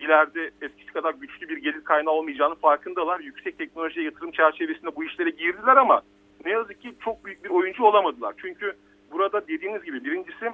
ileride 0.00 0.50
eskisi 0.62 0.92
kadar 0.92 1.14
güçlü 1.14 1.48
bir 1.48 1.56
gelir 1.56 1.84
kaynağı 1.84 2.14
olmayacağını 2.14 2.54
farkındalar. 2.54 3.20
Yüksek 3.20 3.58
teknolojiye 3.58 4.04
yatırım 4.04 4.30
çerçevesinde 4.30 4.96
bu 4.96 5.04
işlere 5.04 5.30
girdiler 5.30 5.76
ama 5.76 6.02
ne 6.44 6.50
yazık 6.50 6.82
ki 6.82 6.94
çok 7.04 7.24
büyük 7.24 7.44
bir 7.44 7.50
oyuncu 7.50 7.84
olamadılar. 7.84 8.34
Çünkü 8.38 8.72
burada 9.12 9.48
dediğiniz 9.48 9.84
gibi 9.84 10.04
birincisi 10.04 10.52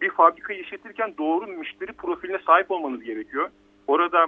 bir 0.00 0.10
fabrikayı 0.10 0.60
işletirken 0.60 1.14
doğru 1.18 1.46
müşteri 1.46 1.92
profiline 1.92 2.38
sahip 2.46 2.70
olmanız 2.70 3.02
gerekiyor. 3.02 3.50
Orada 3.86 4.26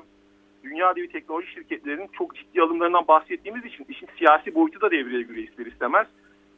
dünya 0.64 0.96
devi 0.96 1.08
teknoloji 1.08 1.50
şirketlerinin 1.50 2.08
çok 2.12 2.36
ciddi 2.36 2.62
alımlarından 2.62 3.08
bahsettiğimiz 3.08 3.64
için 3.64 3.86
işin 3.88 4.08
siyasi 4.18 4.54
boyutu 4.54 4.80
da 4.80 4.90
devreye 4.90 5.22
giriyor 5.22 5.48
ister 5.48 5.66
istemez. 5.66 6.06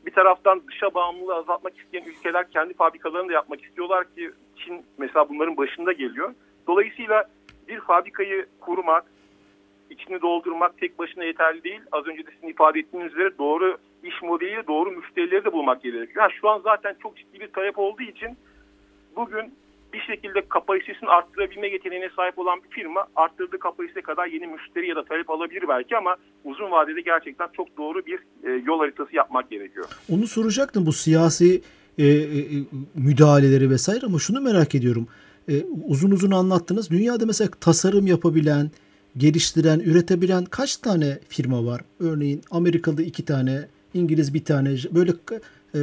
Bir 0.07 0.11
taraftan 0.11 0.62
dışa 0.69 0.95
bağımlılığı 0.95 1.35
azaltmak 1.35 1.79
isteyen 1.79 2.05
ülkeler 2.05 2.50
kendi 2.50 2.75
fabrikalarını 2.75 3.29
da 3.29 3.33
yapmak 3.33 3.64
istiyorlar 3.64 4.14
ki 4.14 4.31
Çin 4.57 4.85
mesela 4.99 5.29
bunların 5.29 5.57
başında 5.57 5.93
geliyor. 5.93 6.35
Dolayısıyla 6.67 7.25
bir 7.68 7.80
fabrikayı 7.80 8.47
kurmak, 8.61 9.04
içini 9.90 10.23
doldurmak 10.23 10.78
tek 10.78 10.99
başına 10.99 11.25
yeterli 11.25 11.64
değil. 11.64 11.80
Az 11.92 12.06
önce 12.06 12.26
de 12.26 12.30
sizin 12.35 12.49
ifade 12.49 12.78
ettiğiniz 12.78 13.12
üzere 13.12 13.38
doğru 13.38 13.76
iş 14.02 14.23
modeli, 14.23 14.66
doğru 14.66 14.90
müşterileri 14.90 15.44
de 15.44 15.52
bulmak 15.52 15.83
gerekiyor. 15.83 16.23
Yani 16.23 16.33
şu 16.40 16.49
an 16.49 16.61
zaten 16.64 16.97
çok 17.02 17.16
ciddi 17.16 17.40
bir 17.40 17.52
talep 17.52 17.78
olduğu 17.78 18.02
için 18.02 18.37
bugün 19.16 19.54
bir 19.92 20.00
şekilde 20.00 20.49
kapasitesini 20.49 21.09
arttırabilme 21.09 21.68
yeteneğine 21.68 22.11
sahip 22.16 22.38
olan 22.38 22.61
bir 22.64 22.68
firma 22.68 23.06
arttırdığı 23.16 23.59
kapasite 23.59 24.02
kadar 24.02 24.26
yeni 24.26 24.47
müşteri 24.47 24.88
ya 24.88 24.97
da 24.97 25.04
talep 25.04 25.30
alabilir 25.30 25.64
belki 25.68 25.97
ama 25.97 26.16
uzun 26.44 26.71
vadede 26.71 27.00
gerçekten 27.00 27.49
çok 27.56 27.76
doğru 27.76 28.06
bir 28.06 28.18
e, 28.44 28.50
yol 28.66 28.78
haritası 28.78 29.16
yapmak 29.16 29.50
gerekiyor. 29.50 29.87
Onu 30.12 30.26
soracaktım 30.26 30.87
bu 30.87 30.92
siyasi 30.92 31.62
e, 31.99 32.06
e, 32.06 32.42
müdahaleleri 32.94 33.71
vesaire 33.71 34.06
ama 34.06 34.18
şunu 34.18 34.40
merak 34.40 34.75
ediyorum. 34.75 35.09
E, 35.49 35.55
uzun 35.89 36.11
uzun 36.11 36.31
anlattınız. 36.31 36.91
Dünyada 36.91 37.27
mesela 37.27 37.51
tasarım 37.61 38.07
yapabilen, 38.07 38.71
geliştiren, 39.17 39.81
üretebilen 39.81 40.45
kaç 40.45 40.77
tane 40.77 41.19
firma 41.29 41.67
var? 41.67 41.81
Örneğin 42.01 42.41
Amerikalı 42.51 43.03
iki 43.03 43.25
tane, 43.25 43.69
İngiliz 43.95 44.35
bir 44.35 44.45
tane. 44.45 44.69
Böyle 44.91 45.11
e, 45.75 45.79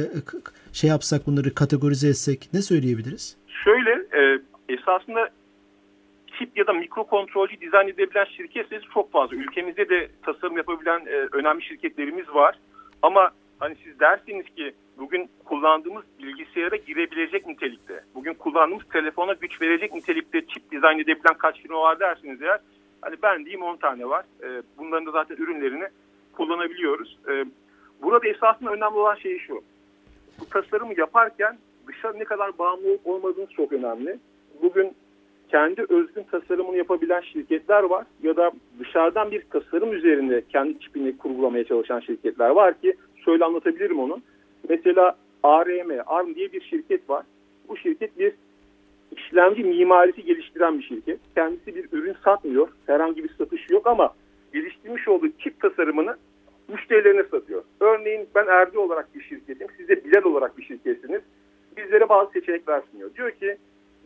şey 0.72 0.90
yapsak 0.90 1.26
bunları 1.26 1.54
kategorize 1.54 2.08
etsek 2.08 2.48
ne 2.52 2.62
söyleyebiliriz? 2.62 3.36
Şöyle 3.64 3.90
e, 3.90 4.40
esasında 4.68 5.30
çip 6.38 6.58
ya 6.58 6.66
da 6.66 6.72
mikro 6.72 7.04
kontrolcü 7.06 7.60
dizayn 7.60 7.88
edebilen 7.88 8.24
şirket 8.24 8.68
sayısı 8.68 8.86
çok 8.94 9.12
fazla. 9.12 9.36
Ülkemizde 9.36 9.88
de 9.88 10.08
tasarım 10.22 10.56
yapabilen 10.56 11.00
e, 11.06 11.28
önemli 11.32 11.62
şirketlerimiz 11.62 12.28
var. 12.28 12.58
Ama 13.02 13.30
hani 13.58 13.76
siz 13.84 14.00
dersiniz 14.00 14.46
ki 14.46 14.72
bugün 14.98 15.30
kullandığımız 15.44 16.04
bilgisayara 16.18 16.76
girebilecek 16.76 17.46
nitelikte, 17.46 18.04
bugün 18.14 18.34
kullandığımız 18.34 18.84
telefona 18.92 19.32
güç 19.32 19.60
verecek 19.62 19.94
nitelikte 19.94 20.46
çip 20.46 20.70
dizayn 20.70 20.98
edebilen 20.98 21.38
kaç 21.38 21.62
firma 21.62 21.80
var 21.80 22.00
dersiniz 22.00 22.42
eğer. 22.42 22.60
Hani 23.00 23.16
ben 23.22 23.44
diyeyim 23.44 23.62
10 23.62 23.76
tane 23.76 24.08
var. 24.08 24.24
E, 24.42 24.62
bunların 24.78 25.06
da 25.06 25.10
zaten 25.10 25.36
ürünlerini 25.36 25.88
kullanabiliyoruz. 26.32 27.18
E, 27.28 27.44
burada 28.02 28.28
esasında 28.28 28.70
önemli 28.70 28.98
olan 28.98 29.14
şey 29.14 29.38
şu. 29.38 29.62
Bu 30.40 30.44
tasarımı 30.44 31.00
yaparken 31.00 31.58
dışa 31.88 32.12
ne 32.12 32.24
kadar 32.24 32.58
bağımlı 32.58 32.98
olmadığınız 33.04 33.50
çok 33.50 33.72
önemli. 33.72 34.18
Bugün 34.62 34.92
kendi 35.48 35.82
özgün 35.88 36.22
tasarımını 36.30 36.76
yapabilen 36.76 37.20
şirketler 37.20 37.82
var 37.82 38.06
ya 38.22 38.36
da 38.36 38.52
dışarıdan 38.78 39.30
bir 39.30 39.42
tasarım 39.50 39.92
üzerinde 39.92 40.42
kendi 40.48 40.80
çipini 40.80 41.18
kurgulamaya 41.18 41.64
çalışan 41.64 42.00
şirketler 42.00 42.50
var 42.50 42.80
ki 42.80 42.94
şöyle 43.24 43.44
anlatabilirim 43.44 43.98
onu. 43.98 44.20
Mesela 44.68 45.16
ARM, 45.42 45.90
ARM 46.06 46.34
diye 46.34 46.52
bir 46.52 46.60
şirket 46.60 47.10
var. 47.10 47.24
Bu 47.68 47.76
şirket 47.76 48.18
bir 48.18 48.32
işlemci 49.16 49.64
mimarisi 49.64 50.22
geliştiren 50.22 50.78
bir 50.78 50.84
şirket. 50.84 51.20
Kendisi 51.34 51.74
bir 51.74 51.88
ürün 51.92 52.16
satmıyor. 52.24 52.68
Herhangi 52.86 53.24
bir 53.24 53.34
satışı 53.38 53.72
yok 53.72 53.86
ama 53.86 54.14
geliştirmiş 54.52 55.08
olduğu 55.08 55.28
çip 55.38 55.60
tasarımını 55.60 56.16
müşterilerine 56.68 57.22
satıyor. 57.22 57.62
Örneğin 57.80 58.28
ben 58.34 58.46
Erdi 58.46 58.78
olarak 58.78 59.14
bir 59.14 59.22
şirketim. 59.22 59.66
Siz 59.76 59.88
de 59.88 60.04
Bilal 60.04 60.24
olarak 60.24 60.58
bir 60.58 60.62
şirketsiniz 60.62 61.22
bizlere 61.76 62.08
bazı 62.08 62.32
seçenekler 62.32 62.82
sunuyor. 62.90 63.14
Diyor 63.14 63.30
ki 63.30 63.56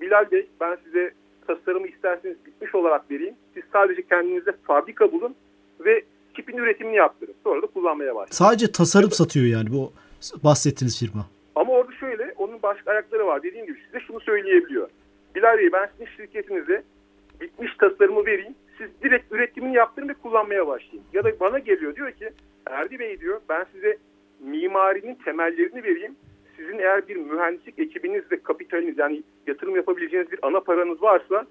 Bilal 0.00 0.30
Bey 0.30 0.46
ben 0.60 0.78
size 0.84 1.10
tasarımı 1.46 1.86
isterseniz 1.86 2.36
bitmiş 2.46 2.74
olarak 2.74 3.10
vereyim. 3.10 3.34
Siz 3.54 3.62
sadece 3.72 4.02
kendinize 4.02 4.52
fabrika 4.52 5.12
bulun 5.12 5.34
ve 5.80 6.02
çipin 6.36 6.56
üretimini 6.56 6.96
yaptırın. 6.96 7.34
Sonra 7.44 7.62
da 7.62 7.66
kullanmaya 7.66 8.14
başlayın. 8.14 8.30
Sadece 8.30 8.72
tasarım 8.72 9.10
satıyor 9.10 9.46
yani 9.46 9.72
bu 9.72 9.92
bahsettiğiniz 10.44 10.98
firma. 11.00 11.26
Ama 11.54 11.72
orada 11.72 11.92
şöyle 11.92 12.34
onun 12.36 12.62
başka 12.62 12.90
ayakları 12.90 13.26
var. 13.26 13.42
Dediğim 13.42 13.66
gibi 13.66 13.78
size 13.86 14.00
şunu 14.06 14.20
söyleyebiliyor. 14.20 14.88
Bilal 15.34 15.58
Bey 15.58 15.72
ben 15.72 15.88
sizin 15.92 16.10
şirketinize 16.16 16.82
bitmiş 17.40 17.76
tasarımı 17.76 18.26
vereyim. 18.26 18.54
Siz 18.78 18.88
direkt 19.02 19.32
üretimini 19.32 19.76
yaptırın 19.76 20.08
ve 20.08 20.14
kullanmaya 20.14 20.66
başlayın. 20.66 21.04
Ya 21.12 21.24
da 21.24 21.40
bana 21.40 21.58
geliyor 21.58 21.96
diyor 21.96 22.12
ki 22.12 22.30
Erdi 22.66 22.98
Bey 22.98 23.20
diyor 23.20 23.40
ben 23.48 23.66
size 23.72 23.96
mimarinin 24.40 25.14
temellerini 25.14 25.84
vereyim 25.84 26.16
sizin 26.56 26.78
eğer 26.78 27.08
bir 27.08 27.16
mühendislik 27.16 27.78
ekibiniz 27.78 28.32
ve 28.32 28.42
kapitaliniz 28.42 28.98
yani 28.98 29.22
yatırım 29.46 29.76
yapabileceğiniz 29.76 30.32
bir 30.32 30.38
ana 30.42 30.60
paranız 30.60 31.02
varsa 31.02 31.46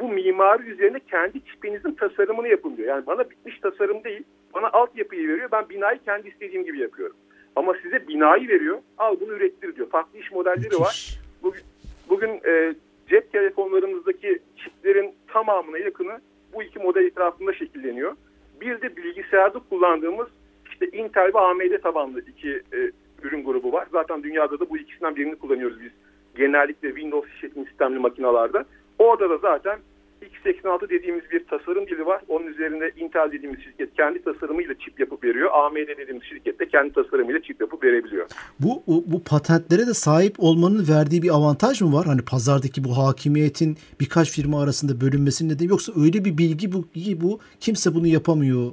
bu 0.00 0.08
mimari 0.08 0.62
üzerine 0.62 1.00
kendi 1.10 1.44
çipinizin 1.44 1.92
tasarımını 1.92 2.48
yapın 2.48 2.76
diyor. 2.76 2.88
Yani 2.88 3.06
bana 3.06 3.30
bitmiş 3.30 3.58
tasarım 3.58 4.04
değil, 4.04 4.22
bana 4.54 4.68
altyapıyı 4.68 5.28
veriyor. 5.28 5.48
Ben 5.52 5.68
binayı 5.68 5.98
kendi 6.04 6.28
istediğim 6.28 6.64
gibi 6.64 6.78
yapıyorum. 6.78 7.16
Ama 7.56 7.74
size 7.82 8.08
binayı 8.08 8.48
veriyor, 8.48 8.78
al 8.98 9.16
bunu 9.20 9.32
ürettir 9.32 9.76
diyor. 9.76 9.90
Farklı 9.90 10.18
iş 10.18 10.32
modelleri 10.32 10.80
var. 10.80 11.18
Bugün, 11.42 11.62
bugün 12.08 12.40
e, 12.46 12.74
cep 13.08 13.32
telefonlarımızdaki 13.32 14.38
çiplerin 14.56 15.14
tamamına 15.28 15.78
yakını 15.78 16.20
bu 16.52 16.62
iki 16.62 16.78
model 16.78 17.04
etrafında 17.04 17.52
şekilleniyor. 17.52 18.16
Bir 18.60 18.80
de 18.80 18.96
bilgisayarda 18.96 19.58
kullandığımız 19.70 20.28
işte 20.72 20.88
Intel 20.98 21.30
ve 21.34 21.38
AMD 21.38 21.82
tabanlı 21.82 22.20
iki 22.20 22.50
e, 22.50 22.90
ürün 23.22 23.44
grubu 23.44 23.72
var. 23.72 23.86
Zaten 23.92 24.22
dünyada 24.22 24.60
da 24.60 24.70
bu 24.70 24.78
ikisinden 24.78 25.16
birini 25.16 25.36
kullanıyoruz 25.36 25.80
biz. 25.80 25.92
Genellikle 26.36 26.88
Windows 26.88 27.28
işletim 27.34 27.66
sistemli 27.66 27.98
makinalarda. 27.98 28.64
Orada 28.98 29.30
da 29.30 29.38
zaten 29.38 29.78
x86 30.26 30.88
dediğimiz 30.88 31.30
bir 31.30 31.44
tasarım 31.44 31.86
dili 31.86 32.06
var. 32.06 32.22
Onun 32.28 32.46
üzerinde 32.46 32.92
Intel 32.96 33.32
dediğimiz 33.32 33.60
şirket 33.60 33.94
kendi 33.96 34.22
tasarımıyla 34.24 34.74
çip 34.74 35.00
yapıp 35.00 35.24
veriyor. 35.24 35.50
AMD 35.52 35.76
dediğimiz 35.76 36.24
şirket 36.24 36.60
de 36.60 36.68
kendi 36.68 36.92
tasarımıyla 36.92 37.42
çip 37.42 37.60
yapıp 37.60 37.84
verebiliyor. 37.84 38.26
Bu, 38.60 38.82
bu, 38.86 39.04
bu 39.06 39.22
patentlere 39.24 39.86
de 39.86 39.94
sahip 39.94 40.34
olmanın 40.38 40.86
verdiği 40.88 41.22
bir 41.22 41.30
avantaj 41.30 41.80
mı 41.82 41.92
var? 41.92 42.06
Hani 42.06 42.20
pazardaki 42.22 42.84
bu 42.84 42.98
hakimiyetin 42.98 43.76
birkaç 44.00 44.30
firma 44.30 44.62
arasında 44.62 45.00
bölünmesinin 45.00 45.54
nedeni 45.54 45.68
yoksa 45.68 45.92
öyle 46.04 46.24
bir 46.24 46.38
bilgi 46.38 46.72
bu, 46.72 46.84
bu 47.20 47.40
kimse 47.60 47.94
bunu 47.94 48.06
yapamıyor 48.06 48.72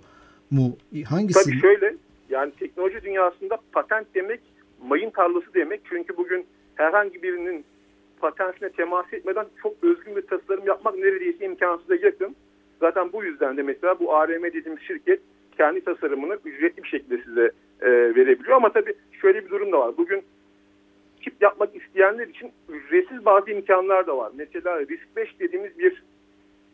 mu? 0.52 0.78
Hangisi? 1.10 1.44
Tabii 1.44 1.62
şöyle 1.62 1.96
yani 2.30 2.52
teknoloji 2.60 3.02
dünyasında 3.04 3.58
patent 3.72 4.08
demek 4.16 4.40
mayın 4.88 5.10
tarlası 5.10 5.54
demek. 5.54 5.82
Çünkü 5.90 6.18
bugün 6.18 6.46
herhangi 6.76 7.24
birinin 7.24 7.66
patentine 8.30 8.70
temas 8.70 9.13
etmeden 9.13 9.46
çok 9.63 9.74
özgün 9.84 10.16
bir 10.16 10.22
tasarım 10.22 10.66
yapmak 10.66 10.96
neredeyse 10.96 11.46
imkansıza 11.46 11.96
yakın. 11.96 12.36
Zaten 12.80 13.13
bu 13.13 13.24
yüzden 13.24 13.58
de 13.58 13.63
mesela 13.63 14.00
bu 14.00 14.16
ARM 14.16 14.44
dediğimiz 14.44 14.82
şirket 14.82 15.20
kendi 15.58 15.84
tasarımını 15.84 16.38
ücretli 16.46 16.84
bir 16.84 16.88
şekilde 16.88 17.18
size 17.18 17.52
e, 17.82 17.90
verebiliyor. 17.90 18.56
Ama 18.56 18.72
tabii 18.72 18.94
şöyle 19.22 19.46
bir 19.46 19.50
durum 19.50 19.72
da 19.72 19.80
var. 19.80 19.98
Bugün 19.98 20.24
çip 21.22 21.42
yapmak 21.42 21.76
isteyenler 21.76 22.28
için 22.28 22.52
ücretsiz 22.70 23.26
bazı 23.26 23.52
imkanlar 23.52 24.08
da 24.08 24.18
var. 24.18 24.32
Mesela 24.36 24.80
Risk 24.80 25.16
5 25.16 25.40
dediğimiz 25.40 25.80
bir 25.80 26.04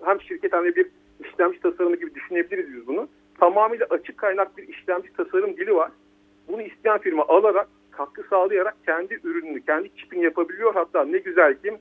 hem 0.05 0.21
şirket 0.21 0.53
hem 0.53 0.65
de 0.65 0.75
bir 0.75 0.87
işlemci 1.25 1.59
tasarımı 1.59 1.95
gibi 1.95 2.15
düşünebiliriz 2.15 2.73
biz 2.73 2.87
bunu 2.87 3.07
tamamıyla 3.39 3.85
açık 3.89 4.17
kaynak 4.17 4.57
bir 4.57 4.67
işlemci 4.67 5.13
tasarım 5.13 5.57
dili 5.57 5.75
var. 5.75 5.91
Bunu 6.47 6.61
isteyen 6.61 6.97
firma 6.97 7.25
alarak, 7.27 7.67
katkı 7.97 8.23
sağlayarak 8.29 8.75
kendi 8.85 9.19
ürününü, 9.23 9.61
kendi 9.61 9.95
çipini 9.95 10.23
yapabiliyor. 10.23 10.73
Hatta 10.73 11.05
ne 11.05 11.17
güzel 11.17 11.53
ki 11.53 11.77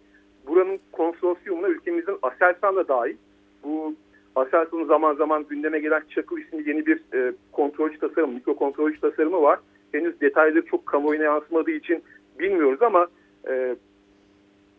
buranın 0.47 0.81
konsorsiyumuna 0.93 1.69
ülkemizin 1.69 2.19
Aselsan 2.23 2.77
da 2.77 2.89
dahil. 2.89 3.17
Bu 3.65 3.95
Aselsan'ın 4.37 4.85
zaman 4.85 5.15
zaman 5.15 5.45
gündeme 5.49 5.79
gelen 5.79 6.03
Çakıl 6.09 6.39
isimli 6.39 6.69
yeni 6.69 6.87
bir 6.87 7.01
e, 7.15 7.33
kontrolcü 7.53 7.99
tasarım, 7.99 8.35
mikro 8.35 8.57
kontrolcü 8.57 9.01
tasarımı 9.01 9.43
var. 9.43 9.59
Henüz 9.93 10.21
detayları 10.21 10.67
çok 10.67 10.87
kamuoyuna 10.87 11.25
yansımadığı 11.25 11.71
için 11.71 12.03
bilmiyoruz 12.39 12.83
ama 12.83 13.07
e, 13.49 13.77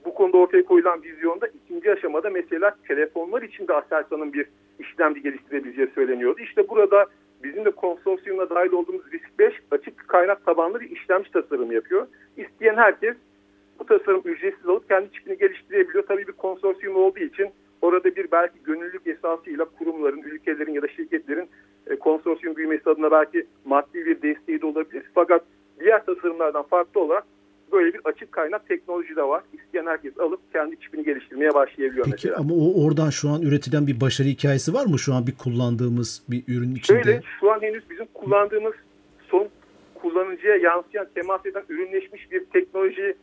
bu 0.05 0.13
konuda 0.13 0.37
ortaya 0.37 0.65
koyulan 0.65 1.03
vizyonda 1.03 1.47
ikinci 1.47 1.91
aşamada 1.91 2.29
mesela 2.29 2.75
telefonlar 2.87 3.41
için 3.41 3.67
de 3.67 3.73
Aselsan'ın 3.73 4.33
bir 4.33 4.47
işlemci 4.79 5.21
geliştirebileceği 5.21 5.87
söyleniyordu. 5.95 6.39
İşte 6.39 6.69
burada 6.69 7.05
bizim 7.43 7.65
de 7.65 7.71
konsorsiyumuna 7.71 8.49
dahil 8.49 8.71
olduğumuz 8.71 9.11
Risk 9.13 9.39
5 9.39 9.53
açık 9.71 10.07
kaynak 10.07 10.45
tabanlı 10.45 10.79
bir 10.79 10.89
işlemci 10.89 11.31
tasarımı 11.31 11.73
yapıyor. 11.73 12.07
İsteyen 12.37 12.75
herkes 12.75 13.15
bu 13.79 13.85
tasarım 13.85 14.21
ücretsiz 14.25 14.67
alıp 14.67 14.89
kendi 14.89 15.11
çipini 15.11 15.37
geliştirebiliyor. 15.37 16.07
Tabii 16.07 16.27
bir 16.27 16.31
konsorsiyum 16.31 16.95
olduğu 16.95 17.19
için 17.19 17.49
orada 17.81 18.15
bir 18.15 18.31
belki 18.31 18.63
gönüllülük 18.63 19.07
esasıyla 19.07 19.65
kurumların, 19.65 20.21
ülkelerin 20.21 20.73
ya 20.73 20.81
da 20.81 20.87
şirketlerin 20.87 21.49
e, 21.87 21.95
konsorsiyum 21.95 22.55
büyümesi 22.55 22.89
adına 22.89 23.11
belki 23.11 23.47
maddi 23.65 24.05
bir 24.05 24.21
desteği 24.21 24.61
de 24.61 24.65
olabilir. 24.65 25.03
Fakat 25.13 25.43
diğer 25.79 26.05
tasarımlardan 26.05 26.63
farklı 26.63 27.01
olarak 27.01 27.23
böyle 27.73 27.93
bir 27.93 28.01
açık 28.05 28.31
kaynak 28.31 28.67
teknoloji 28.67 29.15
de 29.15 29.23
var. 29.23 29.43
İsteyen 29.53 29.85
herkes 29.85 30.19
alıp 30.19 30.53
kendi 30.53 30.79
çipini 30.79 31.03
geliştirmeye 31.03 31.53
başlayabiliyor 31.53 32.05
Peki, 32.05 32.27
mesela. 32.27 32.39
ama 32.39 32.53
o 32.53 32.85
oradan 32.85 33.09
şu 33.09 33.29
an 33.29 33.41
üretilen 33.41 33.87
bir 33.87 34.01
başarı 34.01 34.27
hikayesi 34.27 34.73
var 34.73 34.85
mı 34.85 34.99
şu 34.99 35.13
an 35.13 35.27
bir 35.27 35.37
kullandığımız 35.37 36.23
bir 36.29 36.43
ürün 36.47 36.75
içinde? 36.75 37.03
Şöyle 37.03 37.21
şu 37.39 37.51
an 37.51 37.61
henüz 37.61 37.89
bizim 37.89 38.05
kullandığımız 38.13 38.73
son 39.29 39.47
kullanıcıya 39.95 40.55
yansıyan, 40.55 41.07
temas 41.15 41.45
eden 41.45 41.63
ürünleşmiş 41.69 42.31
bir 42.31 42.45
teknoloji 42.45 43.15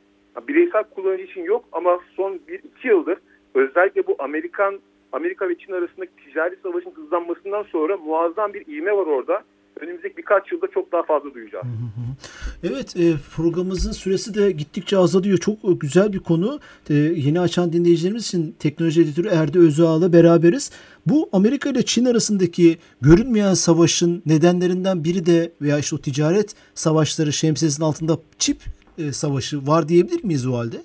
bireysel 0.48 0.84
kullanıcı 0.84 1.22
için 1.22 1.44
yok 1.44 1.64
ama 1.72 2.00
son 2.16 2.40
1-2 2.48 2.60
yıldır 2.84 3.18
özellikle 3.54 4.06
bu 4.06 4.16
Amerikan 4.18 4.80
Amerika 5.12 5.48
ve 5.48 5.58
Çin 5.58 5.72
arasındaki 5.72 6.12
ticari 6.16 6.56
savaşın 6.62 6.90
hızlanmasından 6.90 7.62
sonra 7.62 7.96
muazzam 7.96 8.54
bir 8.54 8.66
ivme 8.66 8.92
var 8.92 9.06
orada. 9.06 9.42
Önümüzdeki 9.80 10.16
birkaç 10.16 10.52
yılda 10.52 10.66
çok 10.66 10.92
daha 10.92 11.02
fazla 11.02 11.34
duyacağız. 11.34 11.66
Evet 12.64 12.96
e, 12.96 13.04
programımızın 13.36 13.92
süresi 13.92 14.34
de 14.34 14.50
gittikçe 14.50 14.96
azalıyor. 14.98 15.38
Çok 15.38 15.54
e, 15.54 15.72
güzel 15.80 16.12
bir 16.12 16.18
konu. 16.18 16.58
E, 16.90 16.94
yeni 16.94 17.40
açan 17.40 17.72
dinleyicilerimiz 17.72 18.26
için 18.26 18.54
teknoloji 18.58 19.00
editörü 19.00 19.28
Erdi 19.28 19.58
Özağ'la 19.58 20.12
beraberiz. 20.12 20.70
Bu 21.06 21.28
Amerika 21.32 21.70
ile 21.70 21.82
Çin 21.82 22.04
arasındaki 22.04 22.76
görünmeyen 23.00 23.54
savaşın 23.54 24.22
nedenlerinden 24.26 25.04
biri 25.04 25.26
de 25.26 25.52
veya 25.62 25.78
işte 25.78 25.96
o 25.96 25.98
ticaret 25.98 26.54
savaşları 26.74 27.32
şemsiyesinin 27.32 27.86
altında 27.86 28.12
çip 28.38 28.56
e, 28.98 29.12
savaşı 29.12 29.66
var 29.66 29.88
diyebilir 29.88 30.24
miyiz 30.24 30.46
o 30.46 30.52
halde? 30.52 30.76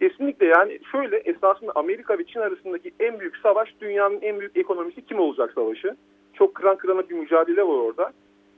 Kesinlikle 0.00 0.46
yani 0.46 0.78
şöyle 0.92 1.16
esasında 1.16 1.72
Amerika 1.74 2.18
ve 2.18 2.24
Çin 2.24 2.40
arasındaki 2.40 2.92
en 3.00 3.20
büyük 3.20 3.36
savaş 3.36 3.68
dünyanın 3.80 4.18
en 4.22 4.40
büyük 4.40 4.56
ekonomisi 4.56 5.06
kim 5.06 5.20
olacak 5.20 5.52
savaşı. 5.54 5.96
Çok 6.34 6.54
kıran 6.54 6.76
kırana 6.76 7.08
bir 7.08 7.14
mücadele 7.14 7.62
var 7.62 7.74
orada. 7.74 8.12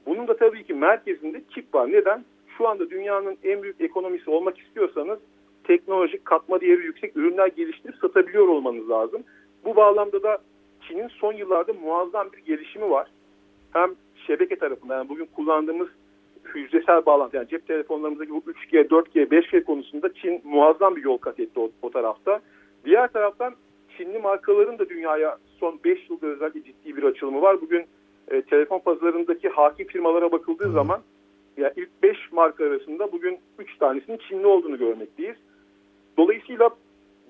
Bunun 0.06 0.28
da 0.28 0.36
tabii 0.36 0.64
ki 0.64 0.74
merkezinde 0.74 1.42
çip 1.54 1.74
var. 1.74 1.92
Neden? 1.92 2.24
Şu 2.58 2.68
anda 2.68 2.90
dünyanın 2.90 3.36
en 3.44 3.62
büyük 3.62 3.80
ekonomisi 3.80 4.30
olmak 4.30 4.58
istiyorsanız 4.58 5.18
teknolojik 5.64 6.24
katma 6.24 6.60
değeri 6.60 6.84
yüksek 6.84 7.16
ürünler 7.16 7.46
geliştirip 7.46 7.96
satabiliyor 7.96 8.48
olmanız 8.48 8.90
lazım. 8.90 9.22
Bu 9.64 9.76
bağlamda 9.76 10.22
da 10.22 10.38
Çin'in 10.88 11.08
son 11.08 11.32
yıllarda 11.32 11.72
muazzam 11.72 12.32
bir 12.32 12.38
gelişimi 12.38 12.90
var. 12.90 13.08
Hem 13.72 13.90
şebeke 14.26 14.56
tarafında 14.56 14.94
yani 14.94 15.08
bugün 15.08 15.28
kullandığımız 15.36 15.88
hücresel 16.54 17.06
bağlantı 17.06 17.36
yani 17.36 17.48
cep 17.48 17.66
telefonlarımızdaki 17.66 18.30
bu 18.30 18.38
3G, 18.38 18.88
4G, 18.88 19.28
5G 19.28 19.64
konusunda 19.64 20.14
Çin 20.14 20.40
muazzam 20.44 20.96
bir 20.96 21.04
yol 21.04 21.18
kat 21.18 21.40
etti 21.40 21.60
o, 21.60 21.70
o 21.82 21.90
tarafta. 21.90 22.40
Diğer 22.84 23.12
taraftan 23.12 23.54
Çinli 23.96 24.18
markaların 24.18 24.78
da 24.78 24.88
dünyaya 24.88 25.38
son 25.60 25.80
5 25.84 26.10
yılda 26.10 26.26
özellikle 26.26 26.62
ciddi 26.62 26.96
bir 26.96 27.02
açılımı 27.02 27.42
var. 27.42 27.60
Bugün 27.60 27.84
e, 28.30 28.42
telefon 28.42 28.78
pazarındaki 28.78 29.48
hakim 29.48 29.86
firmalara 29.86 30.32
bakıldığı 30.32 30.64
hmm. 30.64 30.72
zaman 30.72 31.00
yani 31.56 31.72
ilk 31.76 32.02
5 32.02 32.32
marka 32.32 32.64
arasında 32.64 33.12
bugün 33.12 33.38
3 33.58 33.78
tanesinin 33.78 34.18
Çinli 34.28 34.46
olduğunu 34.46 34.78
görmekteyiz. 34.78 35.36
Dolayısıyla 36.16 36.70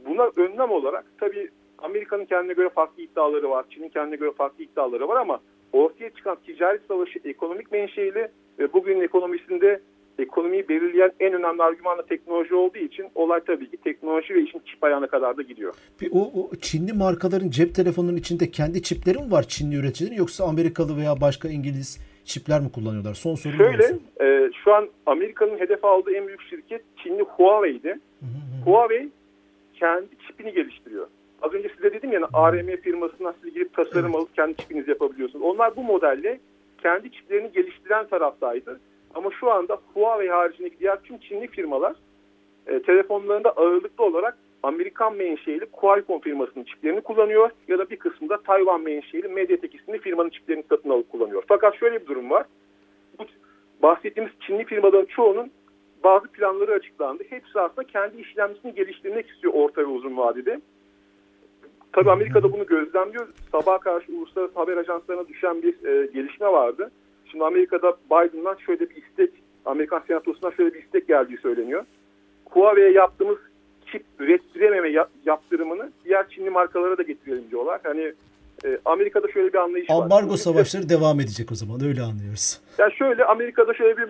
buna 0.07 0.31
önlem 0.37 0.71
olarak 0.71 1.05
tabii 1.19 1.49
Amerika'nın 1.79 2.25
kendine 2.25 2.53
göre 2.53 2.69
farklı 2.69 3.03
iddiaları 3.03 3.51
var. 3.51 3.65
Çin'in 3.71 3.89
kendine 3.89 4.17
göre 4.17 4.31
farklı 4.31 4.65
iddiaları 4.65 5.09
var 5.09 5.17
ama 5.17 5.41
ortaya 5.73 6.11
çıkan 6.11 6.37
ticaret 6.47 6.83
savaşı 6.89 7.19
ekonomik 7.25 7.73
menşeili 7.73 8.29
ve 8.59 8.73
bugün 8.73 9.01
ekonomisinde 9.01 9.81
ekonomiyi 10.19 10.69
belirleyen 10.69 11.13
en 11.21 11.33
önemli 11.33 11.63
argüman 11.63 11.99
da 11.99 12.07
teknoloji 12.07 12.55
olduğu 12.55 12.79
için 12.79 13.07
olay 13.15 13.41
tabii 13.47 13.71
ki 13.71 13.77
teknoloji 13.77 14.35
ve 14.35 14.43
işin 14.43 14.63
çip 14.67 14.85
ayağına 14.85 15.07
kadar 15.07 15.37
da 15.37 15.43
gidiyor. 15.43 15.75
O, 16.13 16.21
o 16.21 16.57
Çinli 16.61 16.93
markaların 16.93 17.51
cep 17.51 17.75
telefonunun 17.75 18.17
içinde 18.17 18.51
kendi 18.51 18.83
çipleri 18.83 19.19
mi 19.19 19.31
var 19.31 19.43
Çinli 19.49 19.77
üreticilerin 19.77 20.17
yoksa 20.17 20.45
Amerikalı 20.45 20.97
veya 20.97 21.21
başka 21.21 21.49
İngiliz 21.49 22.01
çipler 22.25 22.61
mi 22.61 22.73
kullanıyorlar? 22.73 23.15
Son 23.15 23.35
soru 23.35 23.53
Şöyle 23.53 23.85
e, 24.21 24.51
şu 24.65 24.75
an 24.75 24.89
Amerika'nın 25.07 25.59
hedef 25.59 25.85
aldığı 25.85 26.13
en 26.13 26.27
büyük 26.27 26.43
şirket 26.43 26.83
Çinli 27.03 27.23
Huawei'di. 27.23 27.99
Huawei 28.65 29.09
kendi 29.75 30.09
çipini 30.27 30.53
geliştiriyor. 30.53 31.07
Az 31.43 31.55
önce 31.55 31.69
size 31.77 31.93
dedim 31.93 32.13
ya 32.13 32.21
ARM 32.33 32.77
firmasından 32.77 33.35
siz 33.43 33.55
girip 33.55 33.75
tasarım 33.75 34.07
evet. 34.07 34.17
alıp 34.17 34.35
kendi 34.35 34.57
çipinizi 34.57 34.91
yapabiliyorsunuz. 34.91 35.45
Onlar 35.45 35.77
bu 35.77 35.83
modelle 35.83 36.41
kendi 36.83 37.13
çiplerini 37.13 37.53
geliştiren 37.53 38.07
taraftaydı. 38.07 38.81
Ama 39.15 39.31
şu 39.41 39.51
anda 39.51 39.79
Huawei 39.95 40.29
haricindeki 40.29 40.79
diğer 40.79 41.03
tüm 41.03 41.19
Çinli 41.19 41.47
firmalar 41.47 41.97
e, 42.67 42.83
telefonlarında 42.83 43.51
ağırlıklı 43.51 44.05
olarak 44.05 44.39
Amerikan 44.63 45.17
menşeili 45.17 45.67
Qualcomm 45.67 46.21
firmasının 46.21 46.65
çiplerini 46.65 47.01
kullanıyor 47.01 47.51
ya 47.69 47.79
da 47.79 47.91
bir 47.91 47.97
kısmında 47.97 48.43
Tayvan 48.43 48.81
menşeili 48.81 49.29
Mediatek 49.29 49.75
isimli 49.75 49.99
firmanın 49.99 50.31
çiplerini 50.31 50.65
satın 50.69 50.91
alıp 50.91 51.11
kullanıyor. 51.11 51.43
Fakat 51.49 51.77
şöyle 51.77 52.01
bir 52.01 52.07
durum 52.07 52.31
var. 52.31 52.47
Bu 53.19 53.25
bahsettiğimiz 53.83 54.33
Çinli 54.41 54.65
firmaların 54.65 55.05
çoğunun 55.05 55.51
bazı 56.05 56.29
planları 56.29 56.73
açıklandı. 56.73 57.25
Hepsi 57.31 57.61
aslında 57.61 57.87
kendi 57.87 58.21
işlemcisini 58.21 58.75
geliştirmek 58.75 59.31
istiyor 59.31 59.55
orta 59.55 59.81
ve 59.81 59.87
uzun 59.87 60.17
vadede. 60.17 60.61
Tabii 61.93 62.11
Amerika'da 62.11 62.53
bunu 62.53 62.67
gözlemliyor. 62.67 63.29
Sabah 63.53 63.81
karşı 63.81 64.13
uluslararası 64.13 64.59
haber 64.59 64.77
ajanslarına 64.77 65.29
düşen 65.29 65.63
bir 65.63 65.85
e, 65.85 66.07
gelişme 66.07 66.47
vardı. 66.47 66.91
Şimdi 67.33 67.45
Amerika'da 67.45 67.97
Biden'dan 68.11 68.57
şöyle 68.67 68.91
bir 68.91 68.97
istek, 68.97 69.31
Amerikan 69.65 70.03
Senatosu'ndan 70.07 70.51
şöyle 70.51 70.75
bir 70.75 70.83
istek 70.83 71.09
geldiği 71.09 71.37
söyleniyor. 71.37 71.85
Huawei'ye 72.51 72.93
yaptığımız 72.93 73.39
çip 73.93 74.05
ürettirememe 74.19 75.07
yaptırımını 75.25 75.91
diğer 76.05 76.29
Çinli 76.29 76.51
markalara 76.51 76.99
da 76.99 77.03
getirelim 77.03 77.45
diyorlar. 77.51 77.81
Hani 77.83 78.13
e, 78.65 78.79
Amerika'da 78.85 79.29
şöyle 79.29 79.53
bir 79.53 79.59
anlayış 79.59 79.91
Ambargo 79.91 80.11
var. 80.11 80.21
Ambargo 80.21 80.37
savaşları 80.37 80.89
devam 80.89 81.21
edecek 81.21 81.53
o 81.53 81.55
zaman 81.55 81.85
öyle 81.85 82.03
anlıyoruz. 82.03 82.61
Ya 82.79 82.85
yani 82.85 82.95
şöyle 82.95 83.25
Amerika'da 83.25 83.75
şöyle 83.75 83.97
bir 83.97 84.09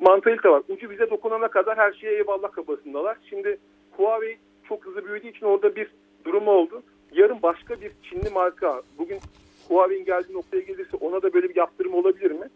mantalite 0.00 0.48
var. 0.48 0.62
Ucu 0.68 0.90
bize 0.90 1.10
dokunana 1.10 1.48
kadar 1.48 1.78
her 1.78 1.92
şeye 1.92 2.14
eyvallah 2.14 2.52
kafasındalar. 2.52 3.16
Şimdi 3.30 3.58
Huawei 3.96 4.38
çok 4.68 4.86
hızlı 4.86 5.04
büyüdüğü 5.04 5.28
için 5.28 5.46
orada 5.46 5.76
bir 5.76 5.90
durum 6.24 6.48
oldu. 6.48 6.82
Yarın 7.12 7.42
başka 7.42 7.80
bir 7.80 7.92
Çinli 8.02 8.30
marka 8.30 8.82
bugün 8.98 9.18
Huawei'nin 9.70 10.04
geldiği 10.04 10.32
noktaya 10.32 10.60
gelirse 10.60 10.96
ona 10.96 11.22
da 11.22 11.32
böyle 11.32 11.48
bir 11.48 11.56
yaptırım 11.56 11.94
olabilir 11.94 12.30
mi? 12.30 12.46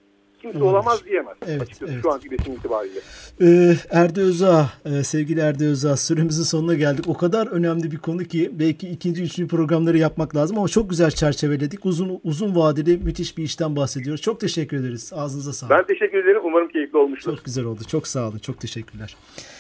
Kimse 0.43 0.59
Olabilir. 0.59 0.73
olamaz 0.73 1.05
diyemez. 1.05 1.37
Evet, 1.47 1.63
açıkçası 1.63 1.93
evet. 1.93 2.03
şu 2.03 2.13
anki 2.13 2.31
resim 2.31 2.53
itibariyle. 2.53 3.01
Ee, 3.41 3.75
Erde 3.91 4.21
Özağ, 4.21 4.67
e, 4.85 5.03
sevgili 5.03 5.41
Erde 5.41 5.67
Özağ 5.67 5.97
süremizin 5.97 6.43
sonuna 6.43 6.75
geldik. 6.75 7.05
O 7.09 7.15
kadar 7.15 7.47
önemli 7.47 7.91
bir 7.91 7.99
konu 7.99 8.25
ki 8.25 8.51
belki 8.53 8.89
ikinci, 8.89 9.23
üçüncü 9.23 9.49
programları 9.49 9.99
yapmak 9.99 10.37
lazım 10.37 10.59
ama 10.59 10.69
çok 10.69 10.91
güzel 10.91 11.11
çerçeveledik. 11.11 11.87
Uzun 11.87 12.21
uzun 12.25 12.57
vadeli 12.57 12.99
müthiş 12.99 13.39
bir 13.39 13.43
işten 13.43 13.77
bahsediyoruz. 13.77 14.23
Çok 14.23 14.41
teşekkür 14.41 14.77
ederiz. 14.77 15.13
Ağzınıza 15.17 15.53
sağlık. 15.53 15.71
Ben 15.71 15.87
teşekkür 15.87 16.19
ederim. 16.19 16.41
Umarım 16.45 16.69
keyifli 16.69 16.99
olmuştur. 16.99 17.37
Çok 17.37 17.45
güzel 17.45 17.65
oldu. 17.65 17.81
Çok 17.89 18.07
sağ 18.07 18.29
olun. 18.29 18.39
Çok 18.39 18.61
teşekkürler. 18.61 19.17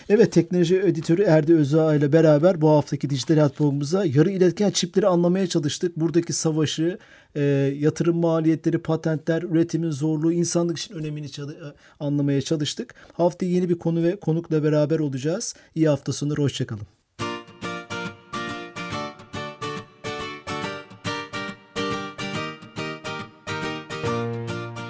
Evet 0.08 0.32
teknoloji 0.32 0.76
editörü 0.76 1.22
Erde 1.22 1.54
Özağ 1.54 1.94
ile 1.94 2.12
beraber 2.12 2.60
bu 2.60 2.70
haftaki 2.70 3.10
dijital 3.10 3.48
programımıza 3.48 4.04
yarı 4.04 4.30
iletken 4.30 4.70
çipleri 4.70 5.06
anlamaya 5.06 5.46
çalıştık. 5.46 5.96
Buradaki 5.96 6.32
savaşı, 6.32 6.98
e, 7.36 7.40
yatırım 7.78 8.16
maliyetleri, 8.16 8.78
patentler, 8.78 9.42
üretimin 9.42 9.90
zorluğu, 9.90 10.32
insanlık 10.32 10.78
için 10.78 10.94
önemini 10.94 11.30
çalı- 11.30 11.52
e, 11.54 11.74
anlamaya 12.00 12.42
çalıştık. 12.42 12.94
Haftaya 13.12 13.52
yeni 13.52 13.68
bir 13.68 13.78
konu 13.78 14.02
ve 14.02 14.16
konukla 14.16 14.62
beraber 14.64 14.98
olacağız. 14.98 15.54
İyi 15.74 15.88
hafta 15.88 16.12
sonları, 16.12 16.42
hoşçakalın. 16.42 16.86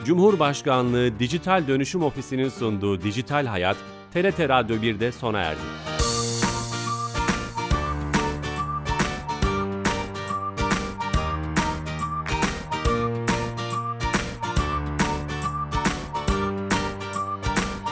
Cumhurbaşkanlığı 0.05 1.19
Dijital 1.19 1.69
Dönüşüm 1.69 2.03
Ofisi'nin 2.03 2.49
sunduğu 2.49 3.03
Dijital 3.03 3.47
Hayat, 3.47 3.77
TRT 4.13 4.49
Radyo 4.49 4.77
1'de 4.77 5.13
sona 5.13 5.39
erdi. 5.41 5.94